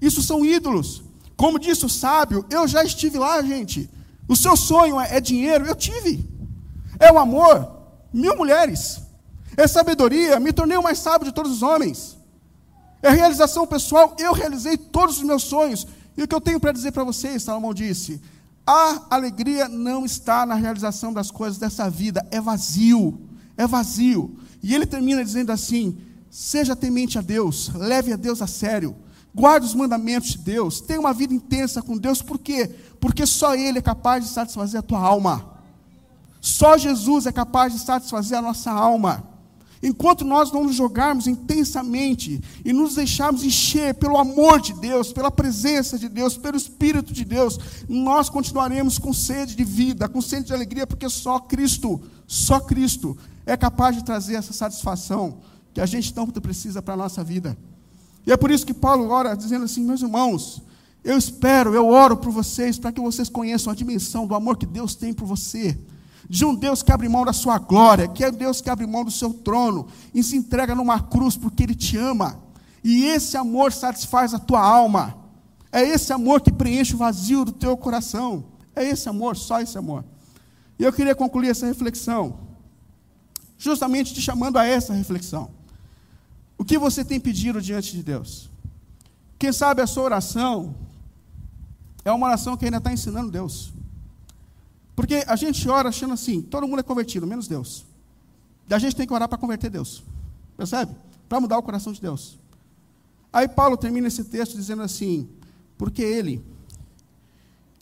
Isso 0.00 0.22
são 0.22 0.44
ídolos. 0.44 1.02
Como 1.36 1.58
disse 1.58 1.84
o 1.84 1.88
sábio, 1.88 2.46
eu 2.50 2.66
já 2.66 2.82
estive 2.82 3.18
lá, 3.18 3.42
gente. 3.42 3.90
O 4.28 4.34
seu 4.34 4.56
sonho 4.56 4.98
é, 4.98 5.16
é 5.16 5.20
dinheiro? 5.20 5.66
Eu 5.66 5.74
tive. 5.74 6.28
É 6.98 7.12
o 7.12 7.18
amor? 7.18 7.70
Mil 8.12 8.36
mulheres. 8.36 9.00
É 9.56 9.66
sabedoria? 9.66 10.40
Me 10.40 10.52
tornei 10.52 10.76
o 10.76 10.82
mais 10.82 10.98
sábio 10.98 11.26
de 11.26 11.34
todos 11.34 11.52
os 11.52 11.62
homens. 11.62 12.16
É 13.02 13.10
realização 13.10 13.66
pessoal? 13.66 14.16
Eu 14.18 14.32
realizei 14.32 14.76
todos 14.76 15.18
os 15.18 15.22
meus 15.22 15.44
sonhos. 15.44 15.86
E 16.16 16.22
o 16.22 16.28
que 16.28 16.34
eu 16.34 16.40
tenho 16.40 16.58
para 16.58 16.72
dizer 16.72 16.92
para 16.92 17.04
vocês, 17.04 17.42
Salomão 17.42 17.74
disse: 17.74 18.20
a 18.66 19.06
alegria 19.10 19.68
não 19.68 20.04
está 20.04 20.44
na 20.44 20.56
realização 20.56 21.12
das 21.12 21.30
coisas 21.30 21.56
dessa 21.56 21.88
vida, 21.88 22.26
é 22.30 22.40
vazio, 22.40 23.20
é 23.56 23.66
vazio. 23.66 24.36
E 24.60 24.74
ele 24.74 24.84
termina 24.84 25.24
dizendo 25.24 25.52
assim: 25.52 25.96
seja 26.28 26.74
temente 26.74 27.16
a 27.16 27.22
Deus, 27.22 27.70
leve 27.74 28.12
a 28.12 28.16
Deus 28.16 28.42
a 28.42 28.46
sério, 28.48 28.96
guarde 29.32 29.66
os 29.66 29.74
mandamentos 29.74 30.30
de 30.30 30.38
Deus, 30.38 30.80
tenha 30.80 30.98
uma 30.98 31.12
vida 31.12 31.32
intensa 31.32 31.80
com 31.80 31.96
Deus, 31.96 32.20
por 32.20 32.38
quê? 32.38 32.74
Porque 32.98 33.24
só 33.24 33.54
Ele 33.54 33.78
é 33.78 33.82
capaz 33.82 34.24
de 34.24 34.30
satisfazer 34.30 34.80
a 34.80 34.82
tua 34.82 34.98
alma. 34.98 35.54
Só 36.40 36.76
Jesus 36.76 37.26
é 37.26 37.32
capaz 37.32 37.72
de 37.72 37.78
satisfazer 37.78 38.38
a 38.38 38.42
nossa 38.42 38.70
alma. 38.70 39.35
Enquanto 39.86 40.24
nós 40.24 40.50
não 40.50 40.64
nos 40.64 40.74
jogarmos 40.74 41.28
intensamente 41.28 42.42
e 42.64 42.72
nos 42.72 42.96
deixarmos 42.96 43.44
encher 43.44 43.94
pelo 43.94 44.18
amor 44.18 44.60
de 44.60 44.72
Deus, 44.72 45.12
pela 45.12 45.30
presença 45.30 45.96
de 45.96 46.08
Deus, 46.08 46.36
pelo 46.36 46.56
Espírito 46.56 47.12
de 47.12 47.24
Deus, 47.24 47.56
nós 47.88 48.28
continuaremos 48.28 48.98
com 48.98 49.12
sede 49.12 49.54
de 49.54 49.62
vida, 49.62 50.08
com 50.08 50.20
sede 50.20 50.46
de 50.46 50.52
alegria, 50.52 50.88
porque 50.88 51.08
só 51.08 51.38
Cristo, 51.38 52.00
só 52.26 52.58
Cristo 52.58 53.16
é 53.46 53.56
capaz 53.56 53.94
de 53.94 54.02
trazer 54.02 54.34
essa 54.34 54.52
satisfação 54.52 55.38
que 55.72 55.80
a 55.80 55.86
gente 55.86 56.12
tanto 56.12 56.40
precisa 56.40 56.82
para 56.82 56.94
a 56.94 56.96
nossa 56.96 57.22
vida. 57.22 57.56
E 58.26 58.32
é 58.32 58.36
por 58.36 58.50
isso 58.50 58.66
que 58.66 58.74
Paulo 58.74 59.08
ora 59.10 59.36
dizendo 59.36 59.66
assim: 59.66 59.84
meus 59.84 60.02
irmãos, 60.02 60.60
eu 61.04 61.16
espero, 61.16 61.76
eu 61.76 61.86
oro 61.86 62.16
por 62.16 62.32
vocês, 62.32 62.76
para 62.76 62.90
que 62.90 63.00
vocês 63.00 63.28
conheçam 63.28 63.72
a 63.72 63.76
dimensão 63.76 64.26
do 64.26 64.34
amor 64.34 64.56
que 64.56 64.66
Deus 64.66 64.96
tem 64.96 65.14
por 65.14 65.26
você 65.26 65.78
de 66.28 66.44
um 66.44 66.54
Deus 66.54 66.82
que 66.82 66.92
abre 66.92 67.08
mão 67.08 67.24
da 67.24 67.32
sua 67.32 67.58
glória, 67.58 68.08
que 68.08 68.24
é 68.24 68.30
Deus 68.30 68.60
que 68.60 68.70
abre 68.70 68.86
mão 68.86 69.04
do 69.04 69.10
seu 69.10 69.32
trono 69.32 69.86
e 70.12 70.22
se 70.22 70.36
entrega 70.36 70.74
numa 70.74 71.00
cruz 71.00 71.36
porque 71.36 71.62
Ele 71.62 71.74
te 71.74 71.96
ama. 71.96 72.40
E 72.82 73.04
esse 73.04 73.36
amor 73.36 73.72
satisfaz 73.72 74.34
a 74.34 74.38
tua 74.38 74.60
alma. 74.60 75.16
É 75.72 75.82
esse 75.82 76.12
amor 76.12 76.40
que 76.40 76.52
preenche 76.52 76.94
o 76.94 76.98
vazio 76.98 77.44
do 77.44 77.52
teu 77.52 77.76
coração. 77.76 78.44
É 78.74 78.84
esse 78.84 79.08
amor, 79.08 79.36
só 79.36 79.60
esse 79.60 79.76
amor. 79.76 80.04
E 80.78 80.84
eu 80.84 80.92
queria 80.92 81.14
concluir 81.14 81.48
essa 81.48 81.66
reflexão, 81.66 82.38
justamente 83.56 84.12
te 84.12 84.20
chamando 84.20 84.58
a 84.58 84.66
essa 84.66 84.92
reflexão. 84.92 85.50
O 86.58 86.64
que 86.64 86.78
você 86.78 87.04
tem 87.04 87.18
pedido 87.18 87.60
diante 87.60 87.92
de 87.92 88.02
Deus? 88.02 88.50
Quem 89.38 89.52
sabe 89.52 89.82
a 89.82 89.86
sua 89.86 90.04
oração 90.04 90.74
é 92.04 92.12
uma 92.12 92.26
oração 92.26 92.56
que 92.56 92.64
ainda 92.64 92.78
está 92.78 92.92
ensinando 92.92 93.30
Deus. 93.30 93.72
Porque 94.96 95.22
a 95.26 95.36
gente 95.36 95.68
ora 95.68 95.90
achando 95.90 96.14
assim, 96.14 96.40
todo 96.40 96.66
mundo 96.66 96.80
é 96.80 96.82
convertido, 96.82 97.26
menos 97.26 97.46
Deus. 97.46 97.84
E 98.68 98.72
a 98.72 98.78
gente 98.78 98.96
tem 98.96 99.06
que 99.06 99.12
orar 99.12 99.28
para 99.28 99.36
converter 99.36 99.70
Deus. 99.70 100.02
Percebe? 100.56 100.96
Para 101.28 101.38
mudar 101.38 101.58
o 101.58 101.62
coração 101.62 101.92
de 101.92 102.00
Deus. 102.00 102.38
Aí 103.30 103.46
Paulo 103.46 103.76
termina 103.76 104.08
esse 104.08 104.24
texto 104.24 104.56
dizendo 104.56 104.82
assim: 104.82 105.28
porque 105.76 106.00
ele 106.02 106.42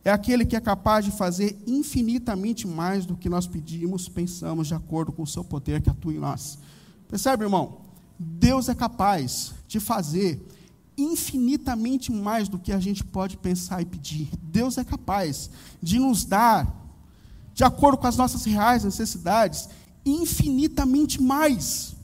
é 0.05 0.11
aquele 0.11 0.45
que 0.45 0.57
é 0.57 0.61
capaz 0.61 1.05
de 1.05 1.13
fazer 1.13 1.57
infinitamente 1.67 2.67
mais 2.67 3.07
do 3.07 3.17
que 3.17 3.29
nós 3.29 3.47
pedimos, 3.47 4.09
pensamos, 4.09 4.67
de 4.67 4.75
acordo 4.75 5.13
com 5.13 5.23
o 5.23 5.27
seu 5.27 5.45
poder 5.45 5.81
que 5.81 5.89
atua 5.89 6.13
em 6.13 6.19
nós. 6.19 6.59
Percebe, 7.09 7.45
irmão? 7.45 7.79
Deus 8.19 8.69
é 8.69 8.75
capaz 8.75 9.55
de 9.69 9.79
fazer 9.79 10.45
infinitamente 10.97 12.13
mais 12.13 12.49
do 12.49 12.59
que 12.59 12.73
a 12.73 12.79
gente 12.79 13.03
pode 13.03 13.37
pensar 13.37 13.81
e 13.81 13.85
pedir. 13.85 14.29
Deus 14.43 14.77
é 14.79 14.85
capaz 14.85 15.51
de 15.81 15.99
nos 15.99 16.25
dar 16.25 16.84
de 17.55 17.65
acordo 17.65 17.97
com 17.97 18.07
as 18.07 18.17
nossas 18.17 18.45
reais 18.45 18.85
necessidades, 18.85 19.69
infinitamente 20.05 21.23
mais. 21.23 21.95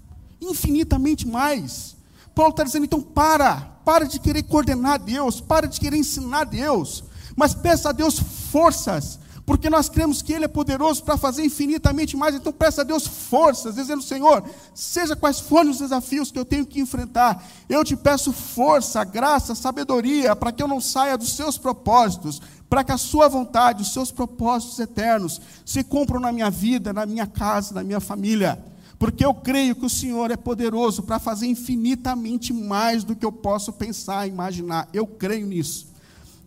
Infinitamente 0.41 1.27
mais. 1.29 1.97
Paulo 2.35 2.53
está 2.53 2.63
dizendo, 2.65 2.85
então, 2.85 3.03
para, 3.03 3.57
para 3.85 4.07
de 4.07 4.19
querer 4.19 4.45
coordenar 4.45 4.99
Deus, 5.01 5.41
para 5.41 5.67
de 5.67 5.79
querer 5.79 5.99
ensinar 5.99 6.45
Deus, 6.45 7.05
mas 7.37 7.53
peça 7.53 7.91
a 7.91 7.93
Deus 7.93 8.19
forças, 8.51 9.19
porque 9.51 9.69
nós 9.69 9.89
cremos 9.89 10.23
que 10.23 10.33
Ele 10.33 10.45
é 10.45 10.49
poderoso 10.49 11.03
para 11.03 11.17
fazer 11.17 11.45
infinitamente 11.45 12.17
mais, 12.17 12.37
então 12.37 12.53
peça 12.53 12.83
a 12.83 12.85
Deus 12.85 13.05
forças, 13.05 13.75
dizendo, 13.75 14.01
Senhor, 14.01 14.45
seja 14.73 15.17
quais 15.17 15.41
forem 15.41 15.73
os 15.73 15.79
desafios 15.79 16.31
que 16.31 16.39
eu 16.39 16.45
tenho 16.45 16.65
que 16.65 16.79
enfrentar, 16.79 17.45
eu 17.69 17.85
te 17.85 17.97
peço 17.97 18.33
força, 18.33 19.03
graça, 19.03 19.57
sabedoria, 19.57 20.37
para 20.37 20.53
que 20.53 20.63
eu 20.63 20.69
não 20.69 20.81
saia 20.81 21.19
dos 21.19 21.33
seus 21.33 21.59
propósitos, 21.59 22.41
para 22.69 22.85
que 22.85 22.93
a 22.93 22.97
sua 22.97 23.27
vontade, 23.27 23.83
os 23.83 23.93
seus 23.93 24.13
propósitos 24.13 24.79
eternos 24.79 25.41
se 25.67 25.83
cumpram 25.83 26.21
na 26.21 26.31
minha 26.31 26.49
vida, 26.49 26.93
na 26.93 27.05
minha 27.05 27.27
casa, 27.27 27.75
na 27.75 27.83
minha 27.83 27.99
família. 27.99 28.57
Porque 29.01 29.25
eu 29.25 29.35
creio 29.35 29.75
que 29.75 29.85
o 29.85 29.91
Senhor 29.91 30.31
é 30.31 30.37
poderoso 30.37 31.03
para 31.03 31.19
fazer 31.19 31.49
infinitamente 31.49 32.53
mais 32.53 33.03
do 33.03 33.17
que 33.17 33.27
eu 33.27 33.33
posso 33.33 33.73
pensar, 33.73 34.29
imaginar. 34.29 34.89
Eu 34.93 35.09
creio 35.09 35.45
nisso. 35.45 35.89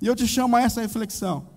E 0.01 0.07
eu 0.07 0.15
te 0.15 0.25
chamo 0.25 0.55
a 0.55 0.61
essa 0.61 0.79
reflexão. 0.79 1.51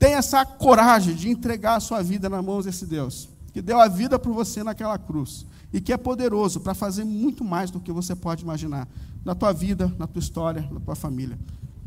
Tenha 0.00 0.16
essa 0.16 0.44
coragem 0.44 1.14
de 1.14 1.28
entregar 1.28 1.76
a 1.76 1.80
sua 1.80 2.02
vida 2.02 2.28
nas 2.28 2.44
mãos 2.44 2.64
desse 2.64 2.84
Deus, 2.84 3.28
que 3.52 3.62
deu 3.62 3.80
a 3.80 3.86
vida 3.86 4.18
por 4.18 4.32
você 4.32 4.64
naquela 4.64 4.98
cruz 4.98 5.46
e 5.72 5.80
que 5.80 5.92
é 5.92 5.96
poderoso 5.96 6.58
para 6.58 6.74
fazer 6.74 7.04
muito 7.04 7.44
mais 7.44 7.70
do 7.70 7.78
que 7.78 7.92
você 7.92 8.16
pode 8.16 8.42
imaginar 8.42 8.88
na 9.24 9.36
tua 9.36 9.52
vida, 9.52 9.94
na 9.96 10.08
tua 10.08 10.18
história, 10.18 10.68
na 10.72 10.80
tua 10.80 10.96
família 10.96 11.38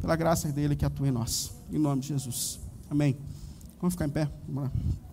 pela 0.04 0.17
graça 0.17 0.52
dele 0.52 0.76
que 0.76 0.84
atua 0.84 1.08
em 1.08 1.12
nós. 1.12 1.56
Em 1.71 1.80
nome 1.80 2.02
de 2.02 2.10
Jesus. 2.10 2.60
Amém. 2.89 3.15
Vamos 3.80 3.93
ficar 3.93 4.06
em 4.06 4.10
pé? 4.10 4.30
Vamos 4.45 4.63
lá. 4.65 4.71